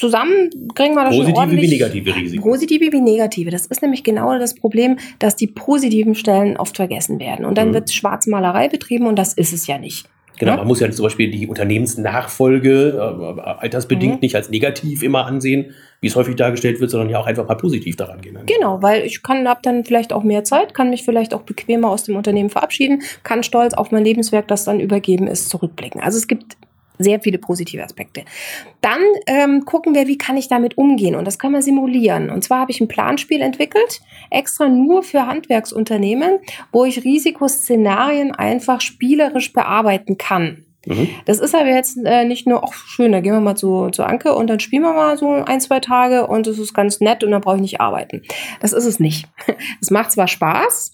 zusammen 0.00 0.50
kriegen 0.74 0.94
wir 0.94 1.04
das 1.04 1.14
Positive 1.14 1.28
schon 1.30 1.38
ordentlich. 1.38 1.70
wie 1.70 1.74
negative 1.74 2.16
Risiken. 2.16 2.42
Positive 2.42 2.92
wie 2.92 3.00
negative. 3.00 3.50
Das 3.50 3.66
ist 3.66 3.82
nämlich 3.82 4.02
genau 4.02 4.36
das 4.38 4.54
Problem, 4.54 4.98
dass 5.18 5.36
die 5.36 5.46
positiven 5.46 6.14
Stellen 6.14 6.56
oft 6.56 6.76
vergessen 6.76 7.20
werden. 7.20 7.44
Und 7.44 7.56
dann 7.58 7.68
mhm. 7.68 7.74
wird 7.74 7.92
Schwarzmalerei 7.92 8.68
betrieben 8.68 9.06
und 9.06 9.16
das 9.16 9.34
ist 9.34 9.52
es 9.52 9.66
ja 9.66 9.78
nicht. 9.78 10.08
Genau, 10.38 10.52
Ja? 10.52 10.56
man 10.56 10.68
muss 10.68 10.80
ja 10.80 10.90
zum 10.90 11.02
Beispiel 11.04 11.30
die 11.30 11.46
Unternehmensnachfolge 11.46 12.96
äh, 12.96 13.40
altersbedingt 13.42 14.14
Mhm. 14.14 14.20
nicht 14.20 14.34
als 14.34 14.48
negativ 14.48 15.02
immer 15.02 15.26
ansehen, 15.26 15.74
wie 16.00 16.06
es 16.06 16.16
häufig 16.16 16.34
dargestellt 16.34 16.80
wird, 16.80 16.90
sondern 16.90 17.10
ja 17.10 17.18
auch 17.20 17.26
einfach 17.26 17.46
mal 17.46 17.56
positiv 17.56 17.96
daran 17.96 18.22
gehen. 18.22 18.38
Genau, 18.46 18.80
weil 18.80 19.04
ich 19.04 19.22
kann 19.22 19.46
habe 19.46 19.60
dann 19.62 19.84
vielleicht 19.84 20.14
auch 20.14 20.24
mehr 20.24 20.42
Zeit, 20.44 20.72
kann 20.72 20.88
mich 20.88 21.04
vielleicht 21.04 21.34
auch 21.34 21.42
bequemer 21.42 21.90
aus 21.90 22.04
dem 22.04 22.16
Unternehmen 22.16 22.48
verabschieden, 22.48 23.02
kann 23.22 23.42
stolz 23.42 23.74
auf 23.74 23.90
mein 23.90 24.02
Lebenswerk, 24.04 24.48
das 24.48 24.64
dann 24.64 24.80
übergeben 24.80 25.26
ist, 25.26 25.50
zurückblicken. 25.50 26.00
Also 26.00 26.16
es 26.16 26.26
gibt 26.26 26.56
sehr 27.02 27.20
viele 27.20 27.38
positive 27.38 27.82
Aspekte. 27.82 28.24
Dann 28.80 29.00
ähm, 29.26 29.64
gucken 29.64 29.94
wir, 29.94 30.06
wie 30.06 30.18
kann 30.18 30.36
ich 30.36 30.48
damit 30.48 30.78
umgehen 30.78 31.14
und 31.14 31.24
das 31.24 31.38
kann 31.38 31.52
man 31.52 31.62
simulieren. 31.62 32.30
Und 32.30 32.44
zwar 32.44 32.60
habe 32.60 32.70
ich 32.70 32.80
ein 32.80 32.88
Planspiel 32.88 33.40
entwickelt, 33.40 34.00
extra 34.30 34.68
nur 34.68 35.02
für 35.02 35.26
Handwerksunternehmen, 35.26 36.38
wo 36.72 36.84
ich 36.84 37.04
Risikoszenarien 37.04 38.32
einfach 38.32 38.80
spielerisch 38.80 39.52
bearbeiten 39.52 40.18
kann. 40.18 40.64
Mhm. 40.86 41.08
Das 41.26 41.40
ist 41.40 41.54
aber 41.54 41.68
jetzt 41.68 41.98
äh, 42.04 42.24
nicht 42.24 42.46
nur, 42.46 42.64
ach 42.64 42.72
schön, 42.72 43.12
da 43.12 43.20
gehen 43.20 43.32
wir 43.32 43.40
mal 43.40 43.56
zu, 43.56 43.90
zu 43.90 44.02
Anke 44.04 44.34
und 44.34 44.48
dann 44.48 44.60
spielen 44.60 44.82
wir 44.82 44.94
mal 44.94 45.18
so 45.18 45.30
ein, 45.30 45.60
zwei 45.60 45.80
Tage 45.80 46.26
und 46.26 46.46
es 46.46 46.58
ist 46.58 46.72
ganz 46.72 47.00
nett 47.00 47.22
und 47.22 47.30
dann 47.30 47.42
brauche 47.42 47.56
ich 47.56 47.62
nicht 47.62 47.80
arbeiten. 47.80 48.22
Das 48.60 48.72
ist 48.72 48.86
es 48.86 49.00
nicht. 49.00 49.28
Es 49.80 49.90
macht 49.90 50.12
zwar 50.12 50.28
Spaß, 50.28 50.92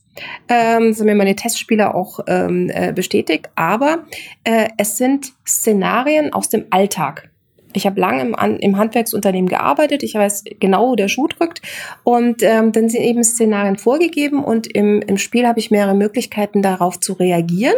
ähm, 0.49 0.94
haben 0.94 1.04
mir 1.04 1.14
meine 1.14 1.37
Testspieler 1.37 1.94
auch 1.94 2.20
ähm, 2.26 2.70
äh, 2.73 2.92
bestätigt, 2.92 3.49
aber 3.54 4.04
äh, 4.44 4.68
es 4.78 4.96
sind 4.96 5.32
Szenarien 5.46 6.32
aus 6.32 6.49
dem 6.49 6.66
Alltag. 6.70 7.30
Ich 7.76 7.87
habe 7.87 8.00
lange 8.00 8.23
im, 8.23 8.35
im 8.58 8.78
Handwerksunternehmen 8.78 9.50
gearbeitet, 9.50 10.02
ich 10.02 10.14
weiß 10.14 10.44
genau, 10.61 10.90
wo 10.90 10.96
der 10.96 11.08
Schuh 11.08 11.26
drückt. 11.26 11.61
Und 12.04 12.42
ähm, 12.42 12.73
dann 12.73 12.88
sind 12.88 13.02
eben 13.02 13.23
Szenarien 13.23 13.76
vorgegeben 13.76 14.42
und 14.42 14.66
im, 14.66 15.02
im 15.02 15.18
Spiel 15.18 15.46
habe 15.46 15.58
ich 15.58 15.70
mehrere 15.70 15.94
Möglichkeiten, 15.94 16.62
darauf 16.62 16.99
zu 16.99 17.12
reagieren. 17.12 17.76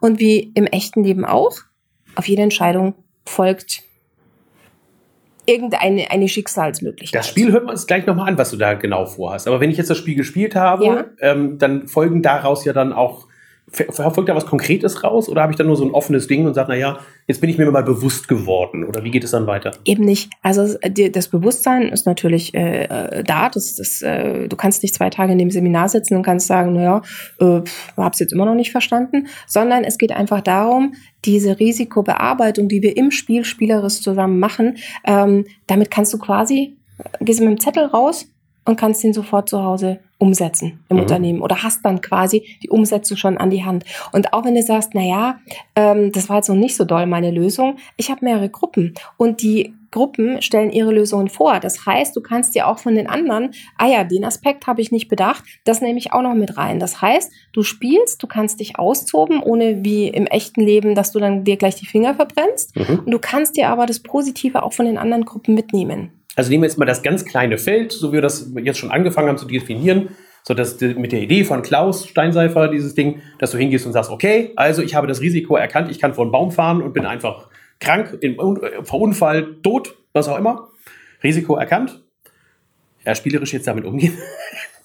Und 0.00 0.18
wie 0.18 0.50
im 0.54 0.66
echten 0.66 1.04
Leben 1.04 1.26
auch, 1.26 1.58
auf 2.14 2.26
jede 2.26 2.42
Entscheidung 2.42 2.94
folgt 3.26 3.82
irgendeine 5.46 6.10
eine 6.10 6.28
Schicksalsmöglichkeit. 6.28 7.18
Das 7.18 7.28
Spiel 7.28 7.52
hört 7.52 7.64
man 7.64 7.72
uns 7.74 7.86
gleich 7.86 8.06
nochmal 8.06 8.28
an, 8.28 8.38
was 8.38 8.50
du 8.50 8.56
da 8.56 8.74
genau 8.74 9.06
vorhast. 9.06 9.46
Aber 9.48 9.60
wenn 9.60 9.70
ich 9.70 9.76
jetzt 9.76 9.90
das 9.90 9.98
Spiel 9.98 10.14
gespielt 10.14 10.54
habe, 10.54 10.84
Ja. 10.84 11.04
ähm, 11.20 11.58
dann 11.58 11.86
folgen 11.88 12.22
daraus 12.22 12.64
ja 12.64 12.72
dann 12.72 12.92
auch, 12.92 13.26
f- 13.76 13.94
folgt 13.94 14.28
da 14.28 14.34
was 14.34 14.46
Konkretes 14.46 15.02
raus? 15.04 15.28
Oder 15.28 15.42
habe 15.42 15.52
ich 15.52 15.56
dann 15.58 15.66
nur 15.66 15.76
so 15.76 15.84
ein 15.84 15.90
offenes 15.90 16.26
Ding 16.26 16.46
und 16.46 16.54
sage, 16.54 16.70
naja, 16.70 16.98
jetzt 17.26 17.40
bin 17.40 17.50
ich 17.50 17.58
mir 17.58 17.70
mal 17.70 17.82
bewusst 17.82 18.28
geworden? 18.28 18.84
Oder 18.84 19.02
wie 19.04 19.10
geht 19.10 19.24
es 19.24 19.32
dann 19.32 19.46
weiter? 19.46 19.72
Eben 19.84 20.04
nicht. 20.04 20.30
Also 20.42 20.76
die- 20.86 21.10
das 21.10 21.28
Bewusstsein 21.28 21.88
ist 21.88 22.06
natürlich 22.06 22.54
äh, 22.54 22.84
äh, 22.84 23.24
da. 23.24 23.48
Das, 23.48 23.76
das, 23.76 24.02
äh, 24.02 24.48
du 24.48 24.56
kannst 24.56 24.82
nicht 24.82 24.94
zwei 24.94 25.10
Tage 25.10 25.32
in 25.32 25.38
dem 25.38 25.50
Seminar 25.50 25.88
sitzen 25.88 26.16
und 26.16 26.22
kannst 26.22 26.46
sagen, 26.46 26.72
naja, 26.74 27.02
äh, 27.40 27.44
habe 27.96 28.10
es 28.12 28.18
jetzt 28.18 28.32
immer 28.32 28.44
noch 28.46 28.54
nicht 28.54 28.70
verstanden, 28.72 29.26
sondern 29.46 29.84
es 29.84 29.98
geht 29.98 30.12
einfach 30.12 30.40
darum, 30.40 30.94
diese 31.24 31.58
Risikobearbeitung, 31.58 32.68
die 32.68 32.82
wir 32.82 32.96
im 32.96 33.10
Spiel 33.10 33.44
spielerisch 33.44 34.00
zusammen 34.02 34.38
machen, 34.38 34.76
ähm, 35.04 35.46
damit 35.66 35.90
kannst 35.90 36.12
du 36.12 36.18
quasi, 36.18 36.76
äh, 36.98 37.24
gehst 37.24 37.40
du 37.40 37.44
mit 37.44 37.52
dem 37.58 37.60
Zettel 37.60 37.84
raus 37.86 38.26
und 38.64 38.76
kannst 38.76 39.04
ihn 39.04 39.12
sofort 39.12 39.48
zu 39.48 39.62
Hause 39.62 40.00
umsetzen 40.18 40.80
im 40.88 40.96
Mhm. 40.96 41.02
Unternehmen 41.02 41.42
oder 41.42 41.62
hast 41.62 41.84
dann 41.84 42.00
quasi 42.00 42.44
die 42.62 42.70
Umsetzung 42.70 43.16
schon 43.16 43.36
an 43.36 43.50
die 43.50 43.64
Hand. 43.64 43.84
Und 44.12 44.32
auch 44.32 44.44
wenn 44.44 44.54
du 44.54 44.62
sagst, 44.62 44.90
na 44.94 45.02
ja, 45.02 45.38
ähm, 45.76 46.12
das 46.12 46.28
war 46.28 46.36
jetzt 46.36 46.48
noch 46.48 46.56
nicht 46.56 46.76
so 46.76 46.84
doll 46.84 47.06
meine 47.06 47.30
Lösung, 47.30 47.76
ich 47.96 48.10
habe 48.10 48.24
mehrere 48.24 48.48
Gruppen 48.48 48.94
und 49.16 49.42
die 49.42 49.74
Gruppen 49.90 50.42
stellen 50.42 50.70
ihre 50.72 50.92
Lösungen 50.92 51.28
vor. 51.28 51.60
Das 51.60 51.86
heißt, 51.86 52.16
du 52.16 52.20
kannst 52.20 52.56
dir 52.56 52.66
auch 52.66 52.78
von 52.78 52.96
den 52.96 53.06
anderen, 53.06 53.52
ah 53.78 53.86
ja, 53.86 54.02
den 54.02 54.24
Aspekt 54.24 54.66
habe 54.66 54.80
ich 54.80 54.90
nicht 54.90 55.08
bedacht, 55.08 55.44
das 55.64 55.80
nehme 55.80 55.98
ich 55.98 56.12
auch 56.12 56.22
noch 56.22 56.34
mit 56.34 56.56
rein. 56.56 56.80
Das 56.80 57.00
heißt, 57.00 57.30
du 57.52 57.62
spielst, 57.62 58.20
du 58.20 58.26
kannst 58.26 58.58
dich 58.58 58.76
austoben, 58.76 59.40
ohne 59.40 59.84
wie 59.84 60.08
im 60.08 60.26
echten 60.26 60.62
Leben, 60.62 60.96
dass 60.96 61.12
du 61.12 61.20
dann 61.20 61.44
dir 61.44 61.56
gleich 61.56 61.76
die 61.76 61.86
Finger 61.86 62.14
verbrennst. 62.14 62.74
Mhm. 62.74 63.02
Und 63.04 63.10
du 63.12 63.20
kannst 63.20 63.56
dir 63.56 63.68
aber 63.68 63.86
das 63.86 64.00
Positive 64.00 64.64
auch 64.64 64.72
von 64.72 64.86
den 64.86 64.98
anderen 64.98 65.24
Gruppen 65.24 65.54
mitnehmen. 65.54 66.10
Also 66.36 66.50
nehmen 66.50 66.62
wir 66.62 66.68
jetzt 66.68 66.78
mal 66.78 66.84
das 66.84 67.02
ganz 67.02 67.24
kleine 67.24 67.58
Feld, 67.58 67.92
so 67.92 68.10
wie 68.10 68.14
wir 68.14 68.22
das 68.22 68.50
jetzt 68.62 68.78
schon 68.78 68.90
angefangen 68.90 69.28
haben 69.28 69.38
zu 69.38 69.46
definieren, 69.46 70.08
so 70.42 70.54
dass 70.54 70.80
mit 70.80 71.12
der 71.12 71.22
Idee 71.22 71.44
von 71.44 71.62
Klaus 71.62 72.06
Steinseifer 72.08 72.68
dieses 72.68 72.94
Ding, 72.94 73.22
dass 73.38 73.52
du 73.52 73.58
hingehst 73.58 73.86
und 73.86 73.92
sagst, 73.92 74.10
okay, 74.10 74.52
also 74.56 74.82
ich 74.82 74.94
habe 74.94 75.06
das 75.06 75.20
Risiko 75.20 75.56
erkannt, 75.56 75.90
ich 75.90 76.00
kann 76.00 76.14
vor 76.14 76.24
einen 76.24 76.32
Baum 76.32 76.50
fahren 76.50 76.82
und 76.82 76.92
bin 76.92 77.06
einfach 77.06 77.48
krank, 77.80 78.18
im 78.20 78.38
äh, 78.38 78.84
Verunfall, 78.84 79.56
tot, 79.62 79.94
was 80.12 80.28
auch 80.28 80.38
immer. 80.38 80.68
Risiko 81.22 81.56
erkannt. 81.56 82.02
Ja, 83.04 83.14
spielerisch 83.14 83.52
jetzt 83.52 83.66
damit 83.66 83.84
umgehen. 83.84 84.16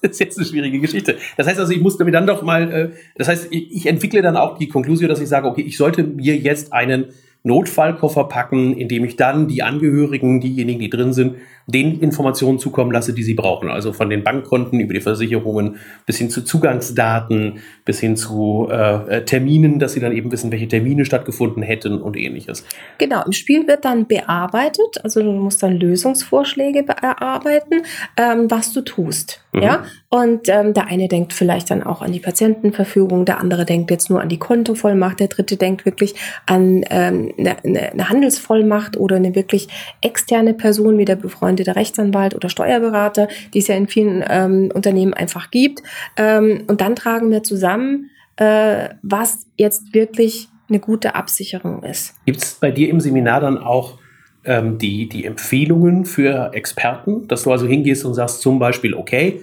Das 0.01 0.11
ist 0.11 0.19
jetzt 0.19 0.37
eine 0.37 0.47
schwierige 0.47 0.79
Geschichte. 0.79 1.17
Das 1.35 1.45
heißt 1.45 1.59
also, 1.59 1.73
ich 1.73 1.81
musste 1.81 2.05
mir 2.05 2.11
dann 2.11 2.25
doch 2.25 2.41
mal, 2.41 2.71
äh, 2.71 2.89
das 3.15 3.27
heißt, 3.27 3.49
ich 3.51 3.85
entwickle 3.85 4.21
dann 4.21 4.37
auch 4.37 4.57
die 4.57 4.69
Konklusion, 4.69 5.09
dass 5.09 5.19
ich 5.19 5.27
sage, 5.27 5.45
okay, 5.45 5.61
ich 5.61 5.75
sollte 5.75 6.03
mir 6.03 6.37
jetzt 6.37 6.71
einen 6.71 7.09
Notfallkoffer 7.43 8.25
packen, 8.25 8.75
in 8.75 8.88
dem 8.88 9.05
ich 9.05 9.15
dann 9.15 9.48
die 9.48 9.63
Angehörigen, 9.63 10.41
diejenigen, 10.41 10.79
die 10.79 10.89
drin 10.89 11.13
sind, 11.13 11.36
den 11.67 12.00
Informationen 12.00 12.60
zukommen 12.60 12.91
lasse, 12.91 13.13
die 13.13 13.24
sie 13.24 13.36
brauchen. 13.36 13.69
Also 13.69 13.93
von 13.93 14.10
den 14.10 14.24
Bankkonten 14.24 14.79
über 14.79 14.93
die 14.93 15.01
Versicherungen 15.01 15.77
bis 16.05 16.17
hin 16.17 16.29
zu 16.29 16.43
Zugangsdaten, 16.43 17.60
bis 17.86 18.00
hin 18.00 18.17
zu 18.17 18.67
äh, 18.69 19.17
äh, 19.17 19.25
Terminen, 19.25 19.79
dass 19.79 19.93
sie 19.93 20.00
dann 20.00 20.12
eben 20.12 20.31
wissen, 20.31 20.51
welche 20.51 20.67
Termine 20.67 21.05
stattgefunden 21.05 21.62
hätten 21.62 22.01
und 22.01 22.17
ähnliches. 22.17 22.65
Genau, 22.98 23.24
im 23.24 23.31
Spiel 23.31 23.67
wird 23.67 23.86
dann 23.86 24.08
bearbeitet, 24.08 25.00
also 25.03 25.22
du 25.22 25.31
musst 25.31 25.62
dann 25.62 25.77
Lösungsvorschläge 25.77 26.84
bearbeiten, 26.84 27.84
ähm, 28.17 28.50
was 28.50 28.74
du 28.74 28.81
tust. 28.81 29.46
Mhm. 29.51 29.61
Ja, 29.63 29.83
und 30.09 30.47
ähm, 30.47 30.73
der 30.73 30.87
eine 30.87 31.07
denkt 31.07 31.33
vielleicht 31.33 31.71
dann 31.71 31.81
auch 31.81 32.01
an 32.01 32.11
die 32.11 32.19
Patientenverfügung, 32.19 33.25
der 33.25 33.39
andere 33.39 33.65
denkt 33.65 33.89
jetzt 33.89 34.09
nur 34.09 34.21
an 34.21 34.29
die 34.29 34.37
Kontovollmacht, 34.37 35.19
der 35.19 35.27
dritte 35.27 35.57
denkt 35.57 35.85
wirklich 35.85 36.15
an 36.45 36.83
ähm, 36.89 37.33
eine, 37.37 37.63
eine, 37.63 37.91
eine 37.91 38.09
Handelsvollmacht 38.09 38.97
oder 38.97 39.15
eine 39.15 39.33
wirklich 39.35 39.67
externe 40.01 40.53
Person 40.53 40.97
wie 40.97 41.05
der 41.05 41.15
befreundete 41.15 41.75
Rechtsanwalt 41.75 42.35
oder 42.35 42.49
Steuerberater, 42.49 43.27
die 43.53 43.59
es 43.59 43.67
ja 43.67 43.75
in 43.75 43.87
vielen 43.87 44.23
ähm, 44.29 44.69
Unternehmen 44.73 45.13
einfach 45.13 45.49
gibt. 45.49 45.81
Ähm, 46.15 46.63
und 46.67 46.81
dann 46.81 46.95
tragen 46.95 47.31
wir 47.31 47.41
zusammen, 47.41 48.11
äh, 48.35 48.89
was 49.01 49.47
jetzt 49.57 49.93
wirklich 49.93 50.49
eine 50.69 50.79
gute 50.79 51.15
Absicherung 51.15 51.83
ist. 51.83 52.13
Gibt 52.25 52.43
es 52.43 52.53
bei 52.53 52.69
dir 52.69 52.89
im 52.89 52.99
Seminar 52.99 53.41
dann 53.41 53.57
auch 53.57 53.97
ähm, 54.46 54.77
die, 54.77 55.10
die 55.10 55.25
Empfehlungen 55.25 56.05
für 56.05 56.53
Experten, 56.53 57.27
dass 57.27 57.43
du 57.43 57.51
also 57.51 57.67
hingehst 57.67 58.05
und 58.05 58.13
sagst 58.13 58.41
zum 58.41 58.60
Beispiel, 58.60 58.93
okay, 58.93 59.41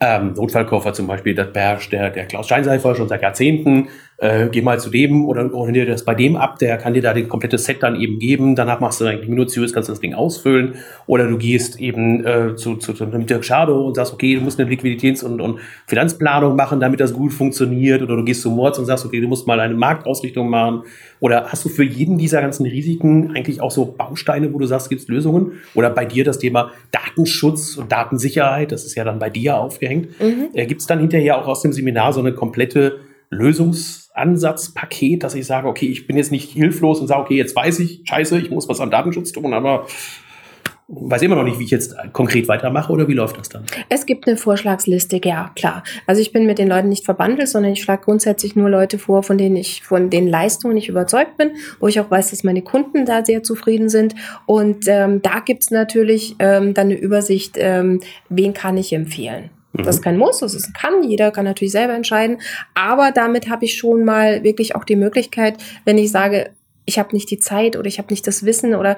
ähm, 0.00 0.32
Notfallkoffer 0.32 0.94
zum 0.94 1.06
Beispiel, 1.06 1.34
das 1.34 1.52
beherrscht 1.52 1.92
der, 1.92 2.10
der 2.10 2.24
Klaus 2.24 2.46
Steinseifer 2.46 2.94
schon 2.94 3.08
seit 3.08 3.20
Jahrzehnten, 3.20 3.88
äh, 4.20 4.48
geh 4.52 4.60
mal 4.60 4.78
zu 4.78 4.90
dem 4.90 5.24
oder 5.26 5.50
hol 5.50 5.72
dir 5.72 5.86
das 5.86 6.04
bei 6.04 6.14
dem 6.14 6.36
ab, 6.36 6.58
der 6.58 6.76
kann 6.76 6.92
dir 6.92 7.00
da 7.00 7.14
das 7.14 7.26
komplette 7.26 7.56
Set 7.56 7.82
dann 7.82 7.96
eben 7.98 8.18
geben, 8.18 8.54
danach 8.54 8.78
machst 8.78 9.00
du 9.00 9.06
eigentlich 9.06 9.30
minutiös, 9.30 9.72
kannst 9.72 9.88
du 9.88 9.92
das 9.92 10.00
Ding 10.00 10.12
ausfüllen. 10.12 10.74
Oder 11.06 11.26
du 11.26 11.38
gehst 11.38 11.80
eben 11.80 12.24
äh, 12.26 12.54
zu, 12.54 12.76
zu, 12.76 12.92
zu 12.92 13.04
einem 13.04 13.24
Dirk 13.24 13.44
Schadow 13.44 13.86
und 13.86 13.94
sagst, 13.94 14.12
okay, 14.12 14.34
du 14.34 14.42
musst 14.42 14.60
eine 14.60 14.68
Liquiditäts- 14.70 15.24
und, 15.24 15.40
und 15.40 15.58
Finanzplanung 15.86 16.54
machen, 16.54 16.80
damit 16.80 17.00
das 17.00 17.14
gut 17.14 17.32
funktioniert. 17.32 18.02
Oder 18.02 18.16
du 18.16 18.24
gehst 18.24 18.42
zu 18.42 18.50
Mords 18.50 18.78
und 18.78 18.84
sagst, 18.84 19.06
okay, 19.06 19.20
du 19.22 19.26
musst 19.26 19.46
mal 19.46 19.58
eine 19.58 19.74
Marktausrichtung 19.74 20.50
machen. 20.50 20.82
Oder 21.20 21.46
hast 21.46 21.64
du 21.64 21.70
für 21.70 21.84
jeden 21.84 22.18
dieser 22.18 22.42
ganzen 22.42 22.66
Risiken 22.66 23.34
eigentlich 23.34 23.62
auch 23.62 23.70
so 23.70 23.86
Bausteine, 23.86 24.52
wo 24.52 24.58
du 24.58 24.66
sagst, 24.66 24.90
gibt 24.90 25.00
es 25.00 25.08
Lösungen? 25.08 25.52
Oder 25.74 25.88
bei 25.88 26.04
dir 26.04 26.24
das 26.24 26.38
Thema 26.38 26.72
Datenschutz 26.92 27.76
und 27.78 27.90
Datensicherheit, 27.90 28.70
das 28.70 28.84
ist 28.84 28.94
ja 28.96 29.04
dann 29.04 29.18
bei 29.18 29.30
dir 29.30 29.56
aufgehängt, 29.56 30.08
Mhm. 30.20 30.48
äh, 30.52 30.66
gibt 30.66 30.82
es 30.82 30.86
dann 30.86 31.00
hinterher 31.00 31.38
auch 31.38 31.46
aus 31.46 31.62
dem 31.62 31.72
Seminar 31.72 32.12
so 32.12 32.20
eine 32.20 32.32
komplette 32.34 32.98
Lösungsansatzpaket, 34.24 35.22
dass 35.22 35.34
ich 35.34 35.46
sage, 35.46 35.68
okay, 35.68 35.86
ich 35.86 36.06
bin 36.06 36.16
jetzt 36.16 36.32
nicht 36.32 36.50
hilflos 36.50 37.00
und 37.00 37.06
sage, 37.06 37.22
okay, 37.22 37.36
jetzt 37.36 37.54
weiß 37.54 37.80
ich, 37.80 38.02
scheiße, 38.04 38.38
ich 38.38 38.50
muss 38.50 38.68
was 38.68 38.80
am 38.80 38.90
Datenschutz 38.90 39.32
tun, 39.32 39.52
aber 39.52 39.86
weiß 40.92 41.22
immer 41.22 41.36
noch 41.36 41.44
nicht, 41.44 41.60
wie 41.60 41.64
ich 41.64 41.70
jetzt 41.70 41.94
konkret 42.12 42.48
weitermache 42.48 42.92
oder 42.92 43.06
wie 43.06 43.12
läuft 43.12 43.38
das 43.38 43.48
dann? 43.48 43.62
Es 43.88 44.06
gibt 44.06 44.26
eine 44.26 44.36
Vorschlagsliste, 44.36 45.20
ja, 45.22 45.52
klar. 45.54 45.84
Also 46.08 46.20
ich 46.20 46.32
bin 46.32 46.46
mit 46.46 46.58
den 46.58 46.66
Leuten 46.66 46.88
nicht 46.88 47.04
verbandelt, 47.04 47.48
sondern 47.48 47.72
ich 47.72 47.82
schlage 47.82 48.02
grundsätzlich 48.04 48.56
nur 48.56 48.68
Leute 48.68 48.98
vor, 48.98 49.22
von 49.22 49.38
denen 49.38 49.54
ich, 49.54 49.84
von 49.84 50.10
den 50.10 50.26
Leistungen 50.26 50.76
ich 50.76 50.88
überzeugt 50.88 51.36
bin, 51.36 51.52
wo 51.78 51.86
ich 51.86 52.00
auch 52.00 52.10
weiß, 52.10 52.30
dass 52.30 52.42
meine 52.42 52.62
Kunden 52.62 53.06
da 53.06 53.24
sehr 53.24 53.44
zufrieden 53.44 53.88
sind. 53.88 54.16
Und 54.46 54.88
ähm, 54.88 55.22
da 55.22 55.38
gibt's 55.38 55.70
natürlich 55.70 56.34
ähm, 56.40 56.74
dann 56.74 56.88
eine 56.88 56.98
Übersicht, 56.98 57.54
ähm, 57.56 58.00
wen 58.28 58.52
kann 58.52 58.76
ich 58.76 58.92
empfehlen. 58.92 59.50
Das 59.72 59.96
ist 59.96 60.02
kein 60.02 60.16
Muss, 60.16 60.40
das 60.40 60.54
ist 60.54 60.74
Kann. 60.74 61.02
Jeder 61.02 61.30
kann 61.30 61.44
natürlich 61.44 61.72
selber 61.72 61.94
entscheiden. 61.94 62.38
Aber 62.74 63.12
damit 63.12 63.48
habe 63.48 63.64
ich 63.64 63.76
schon 63.76 64.04
mal 64.04 64.42
wirklich 64.42 64.74
auch 64.74 64.84
die 64.84 64.96
Möglichkeit, 64.96 65.58
wenn 65.84 65.96
ich 65.96 66.10
sage, 66.10 66.50
ich 66.86 66.98
habe 66.98 67.14
nicht 67.14 67.30
die 67.30 67.38
Zeit 67.38 67.76
oder 67.76 67.86
ich 67.86 67.98
habe 67.98 68.12
nicht 68.12 68.26
das 68.26 68.44
Wissen 68.44 68.74
oder 68.74 68.96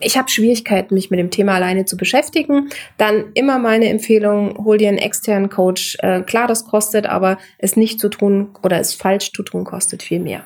ich 0.00 0.16
habe 0.16 0.30
Schwierigkeiten, 0.30 0.94
mich 0.94 1.10
mit 1.10 1.18
dem 1.18 1.30
Thema 1.30 1.54
alleine 1.54 1.84
zu 1.84 1.96
beschäftigen, 1.96 2.68
dann 2.98 3.24
immer 3.34 3.58
meine 3.58 3.88
Empfehlung, 3.88 4.64
hol 4.64 4.78
dir 4.78 4.88
einen 4.88 4.98
externen 4.98 5.50
Coach. 5.50 5.98
Äh, 6.00 6.22
klar, 6.22 6.46
das 6.46 6.66
kostet, 6.66 7.06
aber 7.06 7.38
es 7.58 7.76
nicht 7.76 7.98
zu 8.00 8.08
tun 8.08 8.50
oder 8.62 8.78
es 8.78 8.94
falsch 8.94 9.32
zu 9.32 9.42
tun, 9.42 9.64
kostet 9.64 10.02
viel 10.02 10.20
mehr. 10.20 10.44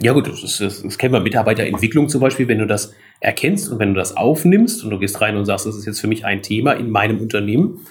Ja 0.00 0.12
gut, 0.12 0.28
das, 0.28 0.42
ist, 0.42 0.60
das, 0.60 0.82
das 0.82 0.98
kennen 0.98 1.12
wir 1.12 1.20
Mitarbeiterentwicklung 1.20 2.08
zum 2.08 2.20
Beispiel, 2.20 2.48
wenn 2.48 2.58
du 2.58 2.66
das 2.66 2.94
erkennst 3.20 3.70
und 3.70 3.78
wenn 3.78 3.94
du 3.94 3.98
das 3.98 4.16
aufnimmst 4.16 4.84
und 4.84 4.90
du 4.90 4.98
gehst 4.98 5.20
rein 5.20 5.36
und 5.36 5.44
sagst, 5.44 5.66
das 5.66 5.76
ist 5.76 5.86
jetzt 5.86 6.00
für 6.00 6.08
mich 6.08 6.24
ein 6.24 6.42
Thema 6.42 6.72
in 6.72 6.90
meinem 6.90 7.20
Unternehmen, 7.20 7.86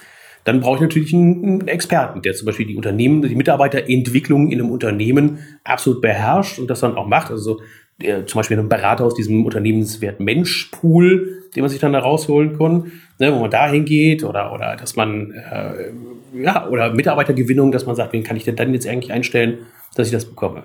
dann 0.47 0.61
brauche 0.61 0.75
ich 0.75 0.81
natürlich 0.81 1.13
einen, 1.13 1.43
einen, 1.43 1.67
Experten, 1.67 2.21
der 2.21 2.33
zum 2.33 2.45
Beispiel 2.45 2.65
die 2.65 2.77
Unternehmen, 2.77 3.21
die 3.21 3.35
Mitarbeiterentwicklung 3.35 4.49
in 4.49 4.61
einem 4.61 4.71
Unternehmen 4.71 5.39
absolut 5.65 6.01
beherrscht 6.01 6.57
und 6.57 6.69
das 6.69 6.79
dann 6.79 6.95
auch 6.95 7.05
macht. 7.05 7.31
Also 7.31 7.59
der, 8.01 8.25
zum 8.27 8.39
Beispiel 8.39 8.57
ein 8.57 8.69
Berater 8.69 9.03
aus 9.03 9.13
diesem 9.13 9.45
Unternehmenswert 9.45 10.21
Mensch-Pool, 10.21 11.49
den 11.53 11.61
man 11.61 11.69
sich 11.69 11.81
dann 11.81 11.91
da 11.91 11.99
rausholen 11.99 12.57
kann, 12.57 12.93
ne, 13.19 13.33
wo 13.33 13.39
man 13.39 13.51
da 13.51 13.69
hingeht 13.69 14.23
oder, 14.23 14.53
oder 14.53 14.77
dass 14.77 14.95
man, 14.95 15.31
äh, 15.31 15.91
ja, 16.41 16.65
oder 16.69 16.93
Mitarbeitergewinnung, 16.93 17.73
dass 17.73 17.85
man 17.85 17.97
sagt, 17.97 18.13
wen 18.13 18.23
kann 18.23 18.37
ich 18.37 18.45
denn 18.45 18.55
dann 18.55 18.73
jetzt 18.73 18.87
eigentlich 18.87 19.11
einstellen, 19.11 19.57
dass 19.95 20.07
ich 20.07 20.13
das 20.13 20.25
bekomme. 20.25 20.63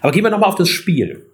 Aber 0.00 0.12
gehen 0.12 0.22
wir 0.22 0.30
nochmal 0.30 0.48
auf 0.48 0.54
das 0.54 0.68
Spiel. 0.68 1.26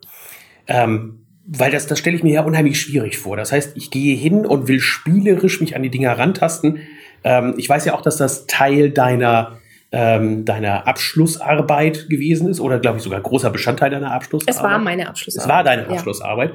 Ähm, 0.66 1.26
weil 1.47 1.71
das, 1.71 1.87
das 1.87 1.99
stelle 1.99 2.16
ich 2.16 2.23
mir 2.23 2.33
ja 2.33 2.45
unheimlich 2.45 2.80
schwierig 2.80 3.19
vor. 3.19 3.37
Das 3.37 3.52
heißt, 3.52 3.76
ich 3.76 3.90
gehe 3.90 4.16
hin 4.16 4.47
und 4.47 4.69
will 4.69 4.80
spielerisch 4.80 5.61
mich 5.61 5.75
an 5.75 5.83
die 5.83 5.90
Dinger 5.90 6.16
rantasten. 6.16 6.78
Ähm, 7.25 7.55
ich 7.57 7.69
weiß 7.69 7.85
ja 7.85 7.95
auch, 7.95 8.03
dass 8.03 8.17
das 8.17 8.47
Teil 8.47 8.91
deiner, 8.91 9.59
ähm, 9.93 10.45
deiner 10.45 10.87
Abschlussarbeit 10.87 12.09
gewesen 12.09 12.49
ist 12.49 12.61
oder 12.61 12.79
glaube 12.79 12.99
ich 12.99 13.03
sogar 13.03 13.21
großer 13.21 13.50
Bestandteil 13.50 13.91
deiner 13.91 14.12
Abschlussarbeit. 14.12 14.57
Es 14.57 14.62
war 14.62 14.79
meine 14.79 15.09
Abschlussarbeit. 15.09 15.45
Es 15.45 15.49
war 15.49 15.65
deine 15.65 15.89
Abschlussarbeit. 15.89 16.50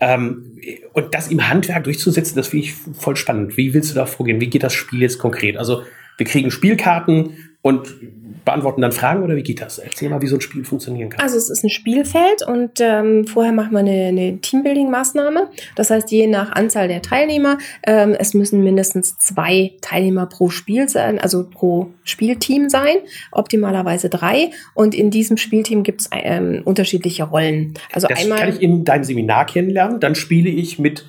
Ja. 0.00 0.14
Ähm, 0.14 0.58
und 0.92 1.14
das 1.14 1.28
im 1.28 1.48
Handwerk 1.48 1.84
durchzusetzen, 1.84 2.36
das 2.36 2.48
finde 2.48 2.66
ich 2.66 2.74
voll 2.74 3.16
spannend. 3.16 3.56
Wie 3.56 3.74
willst 3.74 3.90
du 3.90 3.94
da 3.94 4.06
vorgehen? 4.06 4.40
Wie 4.40 4.48
geht 4.48 4.62
das 4.62 4.74
Spiel 4.74 5.02
jetzt 5.02 5.18
konkret? 5.18 5.56
Also 5.56 5.82
wir 6.16 6.26
kriegen 6.26 6.50
Spielkarten 6.50 7.47
und 7.60 8.44
beantworten 8.44 8.80
dann 8.80 8.92
Fragen 8.92 9.22
oder 9.24 9.36
wie 9.36 9.42
geht 9.42 9.60
das? 9.60 9.78
Erzähl 9.78 10.08
mal, 10.08 10.22
wie 10.22 10.26
so 10.26 10.36
ein 10.36 10.40
Spiel 10.40 10.64
funktionieren 10.64 11.10
kann. 11.10 11.20
Also 11.20 11.36
es 11.36 11.50
ist 11.50 11.64
ein 11.64 11.70
Spielfeld 11.70 12.46
und 12.46 12.80
ähm, 12.80 13.26
vorher 13.26 13.52
machen 13.52 13.72
wir 13.72 13.80
eine, 13.80 14.06
eine 14.06 14.38
Teambuilding-Maßnahme. 14.40 15.48
Das 15.74 15.90
heißt, 15.90 16.10
je 16.10 16.28
nach 16.28 16.52
Anzahl 16.52 16.88
der 16.88 17.02
Teilnehmer, 17.02 17.58
ähm, 17.84 18.14
es 18.18 18.32
müssen 18.32 18.62
mindestens 18.62 19.18
zwei 19.18 19.72
Teilnehmer 19.82 20.26
pro 20.26 20.50
Spiel 20.50 20.88
sein, 20.88 21.18
also 21.18 21.48
pro 21.48 21.90
Spielteam 22.04 22.68
sein, 22.70 22.96
optimalerweise 23.32 24.08
drei. 24.08 24.50
Und 24.74 24.94
in 24.94 25.10
diesem 25.10 25.36
Spielteam 25.36 25.82
gibt 25.82 26.02
es 26.02 26.10
ähm, 26.12 26.62
unterschiedliche 26.64 27.24
Rollen. 27.24 27.74
Also 27.92 28.06
das 28.06 28.20
einmal 28.22 28.38
kann 28.38 28.48
ich 28.50 28.62
in 28.62 28.84
deinem 28.84 29.04
Seminar 29.04 29.46
kennenlernen. 29.46 30.00
Dann 30.00 30.14
spiele 30.14 30.48
ich 30.48 30.78
mit 30.78 31.04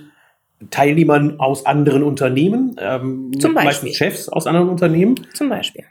Teilnehmern 0.71 1.39
aus 1.39 1.65
anderen 1.65 2.03
Unternehmen, 2.03 2.75
ähm, 2.81 3.31
Zum 3.39 3.53
Beispiel. 3.53 3.63
meistens 3.63 3.95
Chefs 3.95 4.29
aus 4.29 4.45
anderen 4.45 4.67
Unternehmen. 4.67 5.15
Zum 5.33 5.47
Beispiel. 5.47 5.85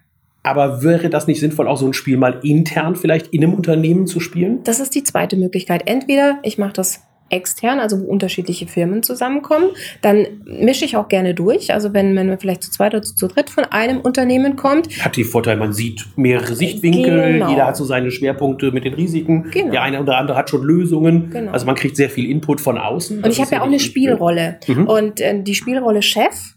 Aber 0.48 0.82
wäre 0.82 1.10
das 1.10 1.26
nicht 1.26 1.40
sinnvoll, 1.40 1.68
auch 1.68 1.76
so 1.76 1.86
ein 1.86 1.92
Spiel 1.92 2.16
mal 2.16 2.40
intern 2.42 2.96
vielleicht 2.96 3.28
in 3.28 3.44
einem 3.44 3.54
Unternehmen 3.54 4.06
zu 4.06 4.20
spielen? 4.20 4.60
Das 4.64 4.80
ist 4.80 4.94
die 4.94 5.04
zweite 5.04 5.36
Möglichkeit. 5.36 5.82
Entweder 5.86 6.38
ich 6.42 6.58
mache 6.58 6.72
das 6.72 7.02
extern, 7.30 7.78
also 7.78 8.00
wo 8.00 8.04
unterschiedliche 8.04 8.66
Firmen 8.66 9.02
zusammenkommen, 9.02 9.70
dann 10.00 10.26
mische 10.44 10.84
ich 10.84 10.96
auch 10.96 11.08
gerne 11.08 11.34
durch. 11.34 11.72
Also 11.72 11.92
wenn, 11.92 12.16
wenn 12.16 12.28
man 12.28 12.38
vielleicht 12.38 12.62
zu 12.62 12.70
zweit 12.70 12.94
oder 12.94 13.02
zu 13.02 13.26
dritt 13.26 13.50
von 13.50 13.64
einem 13.64 14.00
Unternehmen 14.00 14.56
kommt. 14.56 14.88
Hat 15.04 15.16
die 15.16 15.24
Vorteil, 15.24 15.56
man 15.56 15.72
sieht 15.72 16.06
mehrere 16.16 16.54
Sichtwinkel, 16.54 17.32
genau. 17.32 17.50
jeder 17.50 17.66
hat 17.66 17.76
so 17.76 17.84
seine 17.84 18.10
Schwerpunkte 18.10 18.72
mit 18.72 18.84
den 18.84 18.94
Risiken. 18.94 19.50
Genau. 19.50 19.72
Der 19.72 19.82
eine 19.82 20.00
oder 20.00 20.16
andere 20.16 20.38
hat 20.38 20.50
schon 20.50 20.62
Lösungen. 20.62 21.30
Genau. 21.30 21.52
Also 21.52 21.66
man 21.66 21.74
kriegt 21.74 21.96
sehr 21.96 22.10
viel 22.10 22.30
Input 22.30 22.60
von 22.60 22.78
außen. 22.78 23.22
Und 23.22 23.30
ich 23.30 23.40
habe 23.40 23.52
ja 23.52 23.60
auch 23.60 23.66
eine 23.66 23.80
Spielrolle. 23.80 24.58
Mhm. 24.66 24.86
Und 24.86 25.20
äh, 25.20 25.42
die 25.42 25.54
Spielrolle 25.54 26.02
Chef 26.02 26.54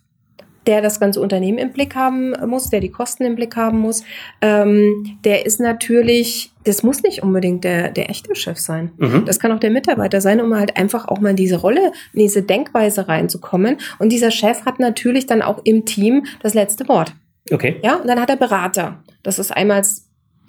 der 0.68 0.82
das 0.82 1.00
ganze 1.00 1.22
Unternehmen 1.22 1.58
im 1.58 1.72
Blick 1.72 1.96
haben 1.96 2.34
muss, 2.48 2.70
der 2.70 2.80
die 2.80 2.92
Kosten 2.92 3.24
im 3.24 3.36
Blick 3.36 3.56
haben 3.56 3.80
muss, 3.80 4.04
ähm, 4.42 5.18
der 5.24 5.46
ist 5.46 5.60
natürlich, 5.60 6.52
das 6.64 6.84
muss 6.84 7.02
nicht 7.04 7.24
unbedingt 7.24 7.64
der, 7.64 7.90
der 7.90 8.10
echte 8.10 8.36
Chef 8.36 8.60
sein. 8.60 8.92
Mhm. 8.98 9.26
Das 9.26 9.40
kann 9.40 9.52
auch 9.52 9.60
der 9.60 9.72
Mitarbeiter 9.72 10.22
sein, 10.22 10.40
um 10.40 10.56
halt 10.56 10.78
einfach 10.78 11.08
auch 11.08 11.20
mal 11.20 11.32
in 11.32 11.36
diese 11.36 11.58
Rolle, 11.58 11.92
in 12.14 12.20
diese 12.20 12.44
Denkweise 12.44 13.08
reinzukommen. 13.08 13.78
Und 14.00 14.12
dieser 14.12 14.32
Chef 14.32 14.66
hat 14.66 14.80
natürlich 14.80 15.26
dann 15.26 15.42
auch 15.42 15.62
im 15.64 15.86
Team 15.86 16.26
das 16.42 16.54
letzte 16.54 16.88
Wort. 16.88 17.14
Okay. 17.52 17.78
Ja, 17.84 17.96
und 17.96 18.08
dann 18.08 18.20
hat 18.20 18.30
er 18.30 18.38
Berater. 18.38 19.04
Das 19.24 19.40
ist 19.40 19.52
einmal 19.52 19.84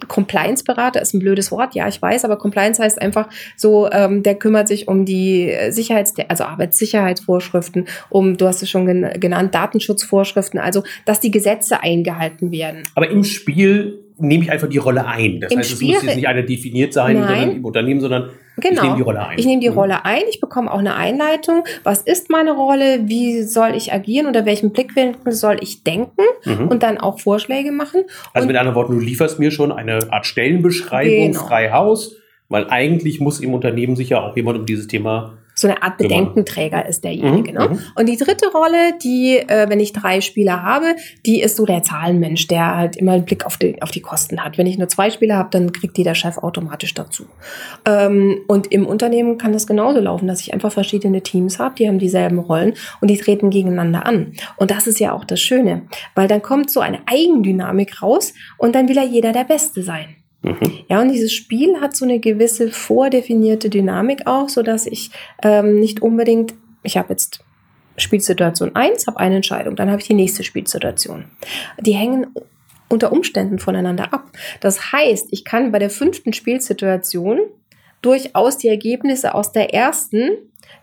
Compliance-Berater 0.07 1.01
ist 1.01 1.13
ein 1.13 1.19
blödes 1.19 1.51
Wort, 1.51 1.75
ja, 1.75 1.87
ich 1.87 2.01
weiß, 2.01 2.25
aber 2.25 2.37
Compliance 2.37 2.81
heißt 2.81 3.01
einfach 3.01 3.29
so, 3.55 3.89
ähm, 3.91 4.23
der 4.23 4.35
kümmert 4.35 4.67
sich 4.67 4.87
um 4.87 5.05
die 5.05 5.53
Sicherheits-, 5.69 6.13
also 6.27 6.43
Arbeitssicherheitsvorschriften, 6.45 7.87
um, 8.09 8.37
du 8.37 8.47
hast 8.47 8.61
es 8.61 8.69
schon 8.69 8.85
gen 8.85 9.19
genannt, 9.19 9.55
Datenschutzvorschriften, 9.55 10.59
also, 10.59 10.83
dass 11.05 11.19
die 11.19 11.31
Gesetze 11.31 11.81
eingehalten 11.81 12.51
werden. 12.51 12.83
Aber 12.95 13.09
im 13.09 13.23
Spiel 13.23 14.02
nehme 14.23 14.43
ich 14.43 14.51
einfach 14.51 14.67
die 14.69 14.77
Rolle 14.77 15.05
ein. 15.05 15.39
Das 15.41 15.51
Im 15.51 15.59
heißt, 15.59 15.71
es 15.71 15.77
Spiel 15.77 15.93
muss 15.93 16.03
jetzt 16.03 16.15
nicht 16.15 16.27
eine 16.27 16.43
definiert 16.43 16.93
sein 16.93 17.17
sondern 17.17 17.51
im 17.57 17.65
Unternehmen, 17.65 17.99
sondern 18.01 18.29
Genau. 18.57 18.75
ich 18.75 18.81
nehme 18.83 18.95
die 18.97 19.01
Rolle 19.01 19.25
ein. 19.27 19.39
Ich 19.39 19.45
nehme 19.47 19.61
die 19.61 19.69
Mhm. 19.69 19.75
Rolle 19.77 20.05
ein, 20.05 20.21
ich 20.29 20.39
bekomme 20.39 20.71
auch 20.71 20.77
eine 20.77 20.95
Einleitung. 20.95 21.63
Was 21.83 22.01
ist 22.01 22.29
meine 22.29 22.51
Rolle? 22.51 23.01
Wie 23.05 23.41
soll 23.41 23.73
ich 23.75 23.91
agieren? 23.93 24.27
Unter 24.27 24.45
welchem 24.45 24.71
Blickwinkel 24.71 25.33
soll 25.33 25.57
ich 25.61 25.83
denken? 25.83 26.21
Mhm. 26.45 26.67
Und 26.67 26.83
dann 26.83 26.99
auch 26.99 27.19
Vorschläge 27.19 27.71
machen. 27.71 28.01
Also 28.33 28.43
und 28.43 28.47
mit 28.47 28.57
anderen 28.57 28.75
Worten, 28.75 28.93
du 28.93 28.99
lieferst 28.99 29.39
mir 29.39 29.49
schon 29.51 29.71
eine 29.71 30.11
Art 30.11 30.25
Stellenbeschreibung 30.27 31.31
Genau. 31.31 31.45
frei 31.45 31.71
Haus, 31.71 32.15
weil 32.49 32.67
eigentlich 32.69 33.19
muss 33.19 33.39
im 33.39 33.53
Unternehmen 33.53 33.95
sicher 33.95 34.23
auch 34.23 34.35
jemand 34.35 34.59
um 34.59 34.65
dieses 34.65 34.87
Thema. 34.87 35.37
So 35.63 35.67
eine 35.67 35.81
Art 35.81 35.97
Genau. 35.97 36.09
Bedenkenträger 36.09 36.85
ist 36.85 37.03
derjenige. 37.03 37.51
Mhm, 37.51 37.57
Ne? 37.57 37.69
mhm. 37.69 37.79
Und 37.95 38.07
die 38.07 38.17
dritte 38.17 38.51
Rolle, 38.51 38.93
die, 39.03 39.37
äh, 39.37 39.67
wenn 39.69 39.79
ich 39.79 39.93
drei 39.93 40.21
Spieler 40.21 40.61
habe, 40.61 40.95
die 41.25 41.41
ist 41.41 41.55
so 41.55 41.65
der 41.65 41.81
Zahlenmensch, 41.81 42.47
der 42.47 42.75
halt 42.75 42.95
immer 42.97 43.13
einen 43.13 43.25
Blick 43.25 43.45
auf 43.45 43.57
die, 43.57 43.81
auf 43.81 43.89
die 43.91 44.01
Kosten 44.01 44.43
hat. 44.43 44.57
Wenn 44.57 44.67
ich 44.67 44.77
nur 44.77 44.87
zwei 44.89 45.09
Spieler 45.09 45.37
habe, 45.37 45.49
dann 45.51 45.71
kriegt 45.71 45.97
die 45.97 46.03
der 46.03 46.13
Chef 46.15 46.37
automatisch 46.37 46.93
dazu. 46.93 47.25
Ähm, 47.85 48.41
und 48.47 48.71
im 48.71 48.85
Unternehmen 48.85 49.37
kann 49.37 49.53
das 49.53 49.65
genauso 49.65 49.99
laufen, 49.99 50.27
dass 50.27 50.41
ich 50.41 50.53
einfach 50.53 50.71
verschiedene 50.71 51.21
Teams 51.21 51.57
habe, 51.59 51.75
die 51.75 51.87
haben 51.87 51.99
dieselben 51.99 52.39
Rollen 52.39 52.73
und 53.01 53.09
die 53.09 53.17
treten 53.17 53.49
gegeneinander 53.49 54.05
an. 54.05 54.33
Und 54.57 54.69
das 54.71 54.85
ist 54.87 54.99
ja 54.99 55.13
auch 55.13 55.25
das 55.25 55.39
Schöne, 55.41 55.83
weil 56.15 56.27
dann 56.27 56.41
kommt 56.41 56.69
so 56.69 56.79
eine 56.81 56.99
Eigendynamik 57.05 58.01
raus 58.01 58.33
und 58.57 58.75
dann 58.75 58.87
will 58.89 58.95
ja 58.95 59.03
jeder 59.03 59.31
der 59.31 59.45
Beste 59.45 59.83
sein. 59.83 60.15
Mhm. 60.43 60.79
Ja, 60.89 61.01
und 61.01 61.09
dieses 61.09 61.33
Spiel 61.33 61.79
hat 61.79 61.95
so 61.95 62.05
eine 62.05 62.19
gewisse 62.19 62.69
vordefinierte 62.69 63.69
Dynamik 63.69 64.27
auch, 64.27 64.49
so 64.49 64.61
dass 64.61 64.85
ich 64.85 65.11
ähm, 65.41 65.79
nicht 65.79 66.01
unbedingt, 66.01 66.53
ich 66.83 66.97
habe 66.97 67.09
jetzt 67.09 67.43
Spielsituation 67.97 68.75
1, 68.75 69.07
habe 69.07 69.19
eine 69.19 69.37
Entscheidung, 69.37 69.75
dann 69.75 69.89
habe 69.89 70.01
ich 70.01 70.07
die 70.07 70.13
nächste 70.13 70.43
Spielsituation. 70.43 71.25
Die 71.79 71.93
hängen 71.93 72.27
unter 72.89 73.11
Umständen 73.11 73.57
voneinander 73.57 74.13
ab. 74.13 74.31
Das 74.59 74.91
heißt, 74.91 75.29
ich 75.31 75.45
kann 75.45 75.71
bei 75.71 75.79
der 75.79 75.89
fünften 75.89 76.33
Spielsituation 76.33 77.39
durchaus 78.01 78.57
die 78.57 78.67
Ergebnisse 78.67 79.33
aus 79.33 79.51
der 79.51 79.73
ersten, 79.73 80.29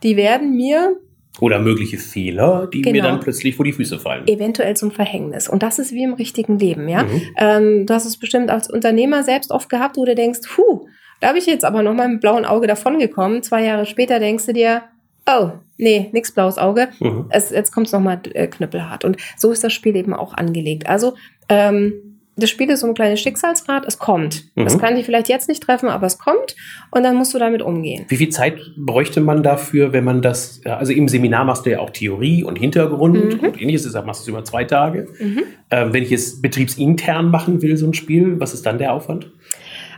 die 0.03 0.16
werden 0.16 0.57
mir 0.57 0.96
Oder 1.40 1.59
mögliche 1.59 1.98
Fehler, 1.98 2.68
die 2.72 2.81
mir 2.83 2.92
Genau. 2.92 3.05
dann 3.07 3.20
plötzlich 3.20 3.57
vor 3.57 3.64
die 3.64 3.72
Füße 3.72 3.98
fallen. 3.98 4.26
eventuell 4.29 4.76
zum 4.76 4.90
Verhängnis. 4.90 5.48
Und 5.48 5.62
das 5.62 5.79
ist 5.79 5.92
wie 5.92 6.03
im 6.05 6.14
richtigen 6.14 6.59
Leben, 6.59 6.88
ja. 6.88 7.05
Mhm. 7.05 7.22
Ähm, 7.37 7.87
du 7.87 7.94
hast 7.94 8.05
es 8.07 8.18
bestimmt 8.18 8.50
als 8.50 8.70
Unternehmer 8.70 9.22
selbst 9.22 9.50
oft 9.50 9.68
gehabt, 9.68 9.96
wo 9.96 10.05
du 10.05 10.14
denkst, 10.14 10.40
puh, 10.55 10.87
da 11.20 11.29
habe 11.29 11.38
ich 11.38 11.46
jetzt 11.46 11.64
aber 11.64 11.83
noch 11.83 11.94
mal 11.94 12.09
mit 12.09 12.20
blauen 12.20 12.44
Auge 12.44 12.66
davongekommen. 12.66 13.42
Zwei 13.42 13.64
Jahre 13.64 13.87
später 13.87 14.18
denkst 14.20 14.46
du 14.46 14.53
dir, 14.53 14.83
oh, 15.29 15.50
nee, 15.76 16.09
nix 16.12 16.33
blaues 16.33 16.59
Auge. 16.59 16.88
Mhm. 16.98 17.26
Es, 17.31 17.50
jetzt 17.50 17.72
kommt 17.72 17.87
es 17.87 17.92
nochmal 17.92 18.20
äh, 18.35 18.46
knüppelhart. 18.46 19.05
Und 19.05 19.16
so 19.37 19.50
ist 19.53 19.62
das 19.64 19.72
Spiel 19.72 19.96
eben 19.96 20.14
auch 20.14 20.35
angelegt. 20.35 20.88
Also, 20.88 21.14
ähm, 21.48 22.10
das 22.37 22.49
Spiel 22.49 22.71
ist 22.71 22.81
so 22.81 22.87
ein 22.87 22.95
kleines 22.95 23.21
Schicksalsrad, 23.21 23.85
es 23.87 23.99
kommt. 23.99 24.45
Mhm. 24.55 24.66
Es 24.66 24.79
kann 24.79 24.95
dich 24.95 25.05
vielleicht 25.05 25.29
jetzt 25.29 25.49
nicht 25.49 25.62
treffen, 25.62 25.88
aber 25.88 26.07
es 26.07 26.19
kommt 26.19 26.57
und 26.90 27.03
dann 27.03 27.16
musst 27.16 27.35
du 27.35 27.38
damit 27.38 27.61
umgehen. 27.62 28.07
Wie 28.09 28.16
viel 28.16 28.31
Zeit 28.31 28.59
bräuchte 28.77 29.21
man 29.21 29.43
dafür, 29.43 29.93
wenn 29.93 30.05
man 30.05 30.23
das, 30.23 30.61
also 30.64 30.93
im 30.93 31.09
Seminar 31.09 31.45
machst 31.45 31.66
du 31.66 31.71
ja 31.71 31.81
auch 31.81 31.90
Theorie 31.90 32.43
und 32.45 32.57
Hintergrund 32.57 33.40
Mhm. 33.40 33.40
und 33.49 33.61
ähnliches, 33.61 33.83
deshalb 33.83 34.07
machst 34.07 34.21
du 34.21 34.23
es 34.25 34.29
über 34.29 34.45
zwei 34.45 34.64
Tage. 34.64 35.09
Mhm. 35.19 35.43
Ähm, 35.71 35.93
wenn 35.93 36.03
ich 36.03 36.12
es 36.12 36.40
betriebsintern 36.40 37.31
machen 37.31 37.62
will, 37.62 37.77
so 37.77 37.87
ein 37.87 37.95
Spiel, 37.95 38.40
was 38.40 38.55
ist 38.55 38.64
dann 38.64 38.79
der 38.79 38.93
Aufwand? 38.95 39.31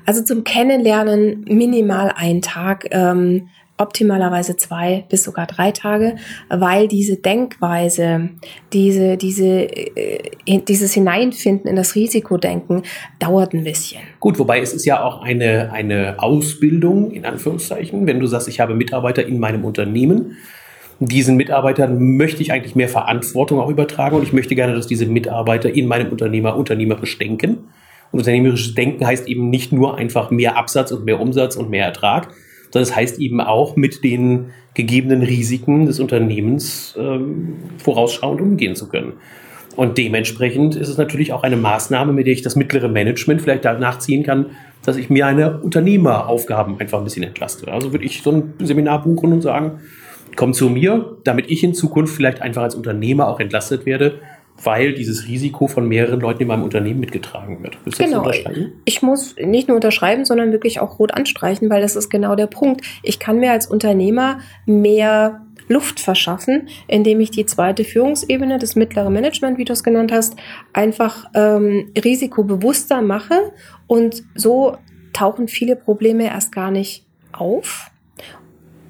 Also 0.05 0.25
zum 0.25 0.42
Kennenlernen 0.42 1.45
minimal 1.47 2.12
ein 2.16 2.42
Tag, 2.42 2.87
ähm, 2.90 3.49
optimalerweise 3.83 4.57
zwei 4.57 5.05
bis 5.09 5.25
sogar 5.25 5.47
drei 5.47 5.73
Tage, 5.73 6.16
weil 6.49 6.88
diese 6.88 7.16
Denkweise, 7.16 8.31
diese, 8.73 9.16
diese, 9.16 9.47
äh, 9.47 10.61
dieses 10.66 10.95
Hineinfinden 10.95 11.68
in 11.68 11.77
das 11.77 11.95
Risikodenken 11.95 12.83
dauert 13.18 13.53
ein 13.53 13.64
bisschen. 13.64 14.01
Gut, 14.21 14.38
wobei 14.38 14.61
es 14.61 14.73
ist 14.73 14.85
ja 14.85 15.03
auch 15.03 15.23
eine, 15.23 15.73
eine 15.73 16.16
Ausbildung, 16.18 17.11
in 17.11 17.25
Anführungszeichen, 17.25 18.07
wenn 18.07 18.21
du 18.21 18.27
sagst, 18.27 18.49
ich 18.49 18.61
habe 18.61 18.75
Mitarbeiter 18.75 19.27
in 19.27 19.38
meinem 19.38 19.64
Unternehmen. 19.64 20.37
Diesen 21.01 21.37
Mitarbeitern 21.37 22.16
möchte 22.16 22.42
ich 22.42 22.53
eigentlich 22.53 22.77
mehr 22.77 22.88
Verantwortung 22.88 23.59
auch 23.61 23.68
übertragen 23.68 24.16
und 24.16 24.23
ich 24.23 24.33
möchte 24.33 24.55
gerne, 24.55 24.75
dass 24.75 24.87
diese 24.87 25.07
Mitarbeiter 25.07 25.75
in 25.75 25.87
meinem 25.87 26.12
Unternehmer 26.12 26.57
unternehmerisch 26.57 27.18
denken. 27.18 27.71
Und 28.12 28.21
unternehmerisches 28.21 28.75
Denken 28.75 29.07
heißt 29.07 29.27
eben 29.27 29.51
nicht 29.51 29.73
nur 29.73 29.97
einfach 29.97 30.31
mehr 30.31 30.57
Absatz 30.57 30.92
und 30.92 31.05
mehr 31.05 31.18
Umsatz 31.18 31.57
und 31.57 31.71
mehr 31.71 31.87
Ertrag, 31.87 32.29
sondern 32.73 32.89
es 32.89 32.97
heißt 32.97 33.19
eben 33.19 33.41
auch 33.41 33.77
mit 33.77 34.03
den 34.03 34.47
gegebenen 34.75 35.23
Risiken 35.23 35.87
des 35.87 36.01
Unternehmens 36.01 36.95
ähm, 36.99 37.55
vorausschauend 37.79 38.41
umgehen 38.41 38.75
zu 38.75 38.89
können. 38.89 39.15
Und 39.77 39.99
dementsprechend 39.99 40.75
ist 40.77 40.89
es 40.89 40.99
natürlich 40.99 41.33
auch 41.33 41.43
eine 41.43 41.57
Maßnahme, 41.57 42.13
mit 42.13 42.27
der 42.27 42.33
ich 42.35 42.43
das 42.43 42.57
mittlere 42.57 42.89
Management 42.89 43.41
vielleicht 43.41 43.65
danach 43.65 43.99
ziehen 43.99 44.23
kann, 44.23 44.47
dass 44.85 44.97
ich 44.97 45.09
mir 45.09 45.27
eine 45.27 45.61
Unternehmeraufgaben 45.61 46.79
einfach 46.81 46.99
ein 46.99 47.05
bisschen 47.05 47.23
entlaste. 47.23 47.71
Also 47.73 47.93
würde 47.93 48.05
ich 48.05 48.23
so 48.23 48.33
ein 48.33 48.55
Seminar 48.59 49.03
buchen 49.03 49.33
und 49.33 49.43
sagen, 49.43 49.81
komm 50.37 50.53
zu 50.53 50.69
mir, 50.69 51.17
damit 51.25 51.51
ich 51.51 51.63
in 51.63 51.75
Zukunft 51.75 52.15
vielleicht 52.15 52.43
einfach 52.43 52.63
als 52.63 52.75
Unternehmer 52.75 53.29
auch 53.29 53.41
entlastet 53.41 53.87
werde 53.87 54.21
weil 54.62 54.95
dieses 54.95 55.27
Risiko 55.27 55.67
von 55.67 55.87
mehreren 55.88 56.21
Leuten 56.21 56.43
in 56.43 56.49
meinem 56.49 56.62
Unternehmen 56.62 57.01
mitgetragen 57.01 57.62
wird. 57.62 57.79
Willst 57.85 57.99
genau. 57.99 58.31
Ich 58.85 59.03
muss 59.03 59.35
nicht 59.37 59.69
nur 59.69 59.77
unterschreiben, 59.77 60.25
sondern 60.25 60.53
wirklich 60.53 60.81
auch 60.81 60.99
rot 60.99 61.15
anstreichen, 61.15 61.71
weil 61.71 61.83
das 61.83 61.97
ist 61.97 62.11
genau 62.11 62.37
der 62.37 62.47
Punkt. 62.47 62.85
Ich 63.03 63.19
kann 63.19 63.38
mir 63.38 63.53
als 63.53 63.67
Unternehmer 63.67 64.38
mehr 64.67 65.43
Luft 65.69 66.01
verschaffen, 66.01 66.69
indem 66.87 67.21
ich 67.21 67.31
die 67.31 67.47
zweite 67.47 67.85
Führungsebene, 67.85 68.59
das 68.59 68.77
mittlere 68.77 69.11
Management, 69.11 69.59
wie 69.59 69.65
du 69.65 69.73
es 69.73 69.83
genannt 69.83 70.12
hast, 70.12 70.37
einfach 70.73 71.27
ähm, 71.35 71.91
risikobewusster 72.05 73.01
mache 73.01 73.53
und 73.87 74.23
so 74.35 74.77
tauchen 75.12 75.49
viele 75.49 75.77
Probleme 75.77 76.25
erst 76.27 76.53
gar 76.53 76.71
nicht 76.71 77.07
auf 77.33 77.91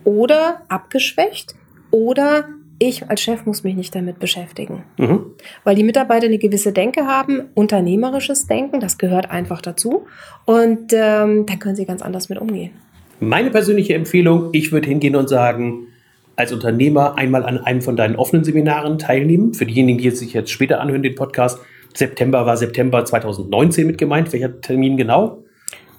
oder 0.05 0.63
abgeschwächt 0.69 1.55
oder 1.91 2.49
ich 2.83 3.09
als 3.09 3.21
Chef 3.21 3.47
muss 3.47 3.65
mich 3.65 3.77
nicht 3.77 3.95
damit 3.95 4.19
beschäftigen. 4.19 4.85
Mhm. 4.99 5.27
Weil 5.65 5.77
die 5.77 5.85
Mitarbeiter 5.85 6.27
eine 6.27 6.39
gewisse 6.39 6.73
Denke 6.73 7.07
haben, 7.07 7.49
unternehmerisches 7.55 8.47
Denken, 8.47 8.81
das 8.81 8.99
gehört 8.99 9.31
einfach 9.31 9.63
dazu. 9.63 10.07
Und 10.45 10.93
ähm, 10.93 11.47
dann 11.47 11.59
können 11.59 11.77
sie 11.77 11.87
ganz 11.87 12.03
anders 12.03 12.29
mit 12.29 12.39
umgehen. 12.39 12.73
Meine 13.21 13.51
persönliche 13.51 13.95
Empfehlung, 13.95 14.49
ich 14.53 14.73
würde 14.73 14.89
hingehen 14.89 15.15
und 15.15 15.29
sagen, 15.29 15.87
als 16.35 16.53
Unternehmer 16.53 17.17
einmal 17.17 17.45
an 17.45 17.59
einem 17.59 17.83
von 17.83 17.97
deinen 17.97 18.17
offenen 18.17 18.45
Seminaren 18.45 18.99
teilnehmen. 18.99 19.55
Für 19.55 19.67
diejenigen, 19.67 19.99
die 19.99 20.11
sich 20.11 20.33
jetzt 20.33 20.51
später 20.51 20.81
anhören, 20.81 21.03
den 21.03 21.15
Podcast, 21.15 21.61
September 21.95 22.47
war 22.47 22.57
September 22.57 23.05
2019 23.05 23.87
mit 23.87 23.99
gemeint. 23.99 24.33
Welcher 24.33 24.61
Termin 24.61 24.97
genau? 24.97 25.45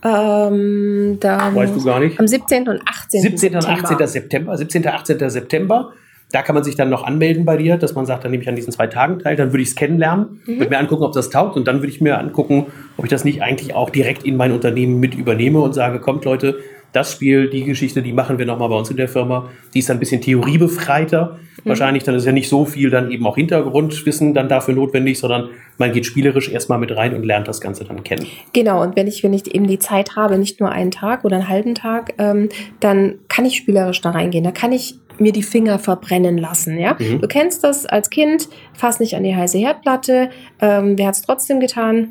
Ähm, 0.04 1.17
weißt 1.22 1.76
du 1.76 1.84
gar 1.84 2.00
nicht. 2.00 2.19
Am 2.19 2.28
17. 2.28 2.67
und 2.67 2.82
18. 2.86 3.22
17. 3.22 3.56
und 3.56 3.65
18. 3.65 4.08
September. 4.08 4.58
17. 4.58 4.82
und 4.82 4.88
18. 4.89 5.30
September. 5.30 5.93
Da 6.34 6.41
kann 6.41 6.56
man 6.56 6.63
sich 6.63 6.76
dann 6.76 6.89
noch 6.89 7.04
anmelden 7.04 7.46
bei 7.46 7.58
dir, 7.58 7.78
dass 7.78 7.93
man 7.93 8.08
sagt, 8.08 8.24
dann 8.24 8.32
nehme 8.32 8.41
ich 8.41 8.50
an 8.50 8.56
diesen 8.56 8.74
zwei 8.74 8.88
Tagen 8.88 9.19
teil, 9.19 9.36
dann 9.36 9.54
würde 9.54 9.62
ich 9.62 9.69
es 9.69 9.76
kennenlernen, 9.76 10.41
mhm. 10.46 10.58
würde 10.58 10.69
mir 10.72 10.80
angucken, 10.80 11.04
ob 11.04 11.13
das 11.13 11.30
taugt 11.30 11.56
und 11.56 11.67
dann 11.67 11.78
würde 11.78 11.89
ich 11.89 12.02
mir 12.02 12.17
angucken, 12.17 12.65
ob 12.98 13.06
ich 13.06 13.12
das 13.12 13.24
nicht 13.24 13.43
eigentlich 13.43 13.76
auch 13.76 13.91
direkt 13.91 14.24
in 14.24 14.36
mein 14.36 14.52
Unternehmen 14.52 15.00
mit 15.00 15.13
übernehme 15.13 15.60
und 15.60 15.74
sage, 15.74 16.00
kommt 16.00 16.26
Leute, 16.26 16.58
das 16.91 17.12
Spiel, 17.12 17.50
die 17.50 17.63
Geschichte, 17.63 18.02
die 18.02 18.13
machen 18.13 18.39
wir 18.39 18.48
nochmal 18.48 18.69
bei 18.69 18.76
uns 18.76 18.89
in 18.89 18.98
der 18.98 19.08
Firma. 19.08 19.50
Die 19.74 19.80
ist 19.80 19.89
dann 19.89 19.98
ein 19.98 20.00
bisschen 20.00 20.22
theoriebefreiter. 20.22 21.39
Mhm. 21.63 21.69
Wahrscheinlich, 21.69 22.04
dann 22.04 22.15
ist 22.15 22.26
ja 22.26 22.32
nicht 22.32 22.49
so 22.49 22.65
viel 22.65 22.89
dann 22.89 23.12
eben 23.12 23.26
auch 23.26 23.36
Hintergrundwissen 23.36 24.34
dann 24.34 24.49
dafür 24.49 24.73
notwendig, 24.73 25.19
sondern 25.19 25.49
man 25.78 25.91
geht 25.91 26.06
spielerisch 26.06 26.49
erstmal 26.49 26.80
mit 26.80 26.95
rein 26.95 27.13
und 27.13 27.23
lernt 27.23 27.47
das 27.47 27.62
Ganze 27.62 27.86
dann 27.86 28.04
kennen. 28.04 28.28
Genau, 28.54 28.82
und 28.82 28.95
wenn 28.95 29.08
ich, 29.08 29.23
wenn 29.23 29.34
ich 29.34 29.54
eben 29.54 29.67
die 29.67 29.80
Zeit 29.80 30.15
habe, 30.15 30.38
nicht 30.38 30.60
nur 30.60 30.71
einen 30.71 30.91
Tag 30.91 31.23
oder 31.26 31.38
einen 31.38 31.49
halben 31.49 31.76
Tag, 31.76 32.13
ähm, 32.17 32.49
dann 32.80 33.15
kann 33.28 33.45
ich 33.45 33.58
spielerisch 33.58 34.02
da 34.02 34.12
reingehen. 34.12 34.43
Da 34.43 34.52
kann 34.52 34.71
ich 34.71 34.95
mir 35.19 35.32
die 35.32 35.43
Finger 35.43 35.80
verbrennen 35.80 36.38
lassen. 36.38 36.78
Ja? 36.78 36.95
Mhm. 36.99 37.21
Du 37.21 37.28
kennst 37.28 37.63
das 37.63 37.86
als 37.86 38.10
Kind, 38.10 38.49
fass 38.73 38.99
nicht 38.99 39.15
an 39.15 39.23
die 39.23 39.36
heiße 39.36 39.58
Herdplatte. 39.58 40.30
Ähm, 40.60 40.97
wer 40.97 41.08
hat 41.08 41.15
es 41.15 41.21
trotzdem 41.21 41.60
getan? 41.60 42.10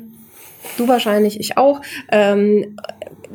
Du 0.77 0.87
wahrscheinlich, 0.87 1.39
ich 1.39 1.57
auch. 1.57 1.81
Ähm, 2.11 2.77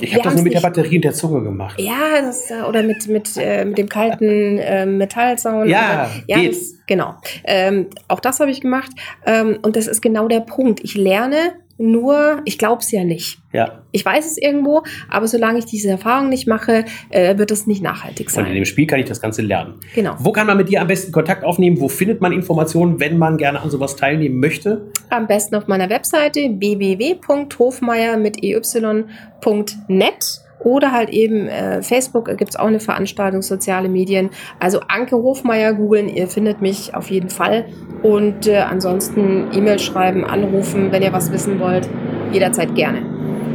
ich 0.03 0.15
habe 0.15 0.25
das 0.25 0.35
nur 0.35 0.45
mit 0.45 0.55
der 0.55 0.61
Batterie 0.61 0.97
und 0.97 1.05
der 1.05 1.13
Zunge 1.13 1.43
gemacht. 1.43 1.81
Ja, 1.81 2.21
das, 2.21 2.51
oder 2.69 2.83
mit, 2.83 3.07
mit, 3.09 3.37
äh, 3.37 3.65
mit 3.65 3.79
dem 3.79 3.89
kalten 3.89 4.59
äh, 4.59 4.87
Metallzaun. 4.87 5.69
Ja, 5.69 6.11
oder, 6.27 6.43
ja 6.43 6.49
das, 6.49 6.75
genau. 6.87 7.15
Ähm, 7.45 7.87
auch 8.09 8.21
das 8.21 8.41
habe 8.41 8.51
ich 8.51 8.61
gemacht. 8.61 8.91
Ähm, 9.27 9.59
und 9.63 9.77
das 9.77 9.87
ist 9.87 10.01
genau 10.01 10.29
der 10.29 10.41
Punkt. 10.41 10.81
Ich 10.83 10.97
lerne 10.97 11.55
nur, 11.79 12.43
ich 12.45 12.59
glaube 12.59 12.83
es 12.83 12.91
ja 12.91 13.05
nicht. 13.05 13.39
Ja. 13.53 13.83
Ich 13.93 14.05
weiß 14.05 14.27
es 14.27 14.37
irgendwo, 14.37 14.83
aber 15.09 15.27
solange 15.29 15.61
ich 15.61 15.65
diese 15.65 15.89
Erfahrung 15.89 16.29
nicht 16.29 16.47
mache, 16.47 16.85
äh, 17.11 17.39
wird 17.39 17.51
es 17.51 17.67
nicht 17.67 17.83
nachhaltig 17.83 18.31
sein. 18.31 18.45
Und 18.45 18.51
in 18.51 18.57
dem 18.57 18.65
Spiel 18.65 18.87
kann 18.87 19.01
ich 19.01 19.07
das 19.07 19.21
Ganze 19.21 19.43
lernen. 19.43 19.75
Genau. 19.95 20.17
Wo 20.19 20.33
kann 20.33 20.47
man 20.47 20.57
mit 20.57 20.69
dir 20.69 20.81
am 20.81 20.89
besten 20.89 21.13
Kontakt 21.13 21.45
aufnehmen? 21.45 21.81
Wo 21.81 21.89
findet 21.89 22.21
man 22.21 22.33
Informationen, 22.33 23.01
wenn 23.01 23.17
man 23.17 23.39
gerne 23.39 23.61
an 23.61 23.71
sowas 23.71 23.97
teilnehmen 23.97 24.41
möchte? 24.41 24.91
Am 25.09 25.27
besten 25.27 25.55
auf 25.55 25.69
meiner 25.69 25.89
Webseite 25.89 26.41
www.hofmeier 26.41 28.17
mit 28.17 28.43
ey.net 28.43 30.41
oder 30.61 30.93
halt 30.93 31.11
eben 31.11 31.49
äh, 31.49 31.83
Facebook 31.83 32.37
gibt 32.37 32.51
es 32.51 32.57
auch 32.57 32.67
eine 32.67 32.81
Veranstaltung, 32.81 33.43
soziale 33.43 33.89
Medien. 33.89 34.31
Also 34.59 34.81
Anke 34.89 35.17
Hofmeier 35.17 35.73
googeln, 35.75 36.09
ihr 36.09 36.29
findet 36.29 36.61
mich 36.61 36.95
auf 36.95 37.11
jeden 37.11 37.31
Fall. 37.31 37.67
Und 38.03 38.47
äh, 38.47 38.59
ansonsten 38.59 39.49
E-Mail 39.53 39.79
schreiben, 39.79 40.25
anrufen, 40.25 40.91
wenn 40.91 41.03
ihr 41.03 41.13
was 41.13 41.33
wissen 41.33 41.61
wollt, 41.61 41.89
jederzeit 42.33 42.75
gerne. 42.75 43.03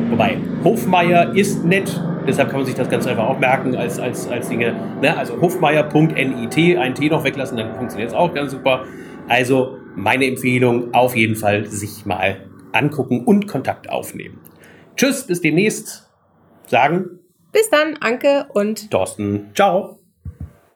Wobei, 0.09 0.37
Hofmeier 0.63 1.35
ist 1.35 1.65
nett, 1.65 1.99
deshalb 2.27 2.49
kann 2.49 2.59
man 2.59 2.65
sich 2.65 2.75
das 2.75 2.89
ganz 2.89 3.07
einfach 3.07 3.27
auch 3.27 3.39
merken 3.39 3.75
als, 3.75 3.99
als, 3.99 4.27
als 4.27 4.49
Dinge. 4.49 4.75
Ne? 5.01 5.17
Also 5.17 5.39
hofmeier.nit, 5.41 6.77
ein 6.77 6.95
T 6.95 7.09
noch 7.09 7.23
weglassen, 7.23 7.57
dann 7.57 7.75
funktioniert 7.75 8.11
es 8.11 8.15
auch 8.15 8.33
ganz 8.33 8.51
super. 8.51 8.85
Also 9.27 9.77
meine 9.95 10.25
Empfehlung, 10.27 10.93
auf 10.93 11.15
jeden 11.15 11.35
Fall 11.35 11.65
sich 11.65 12.05
mal 12.05 12.37
angucken 12.71 13.23
und 13.25 13.47
Kontakt 13.47 13.89
aufnehmen. 13.89 14.39
Tschüss, 14.95 15.25
bis 15.25 15.41
demnächst 15.41 16.12
sagen. 16.67 17.19
Bis 17.51 17.69
dann, 17.69 17.97
Anke 17.97 18.47
und 18.53 18.89
Thorsten. 18.89 19.51
Ciao. 19.55 19.99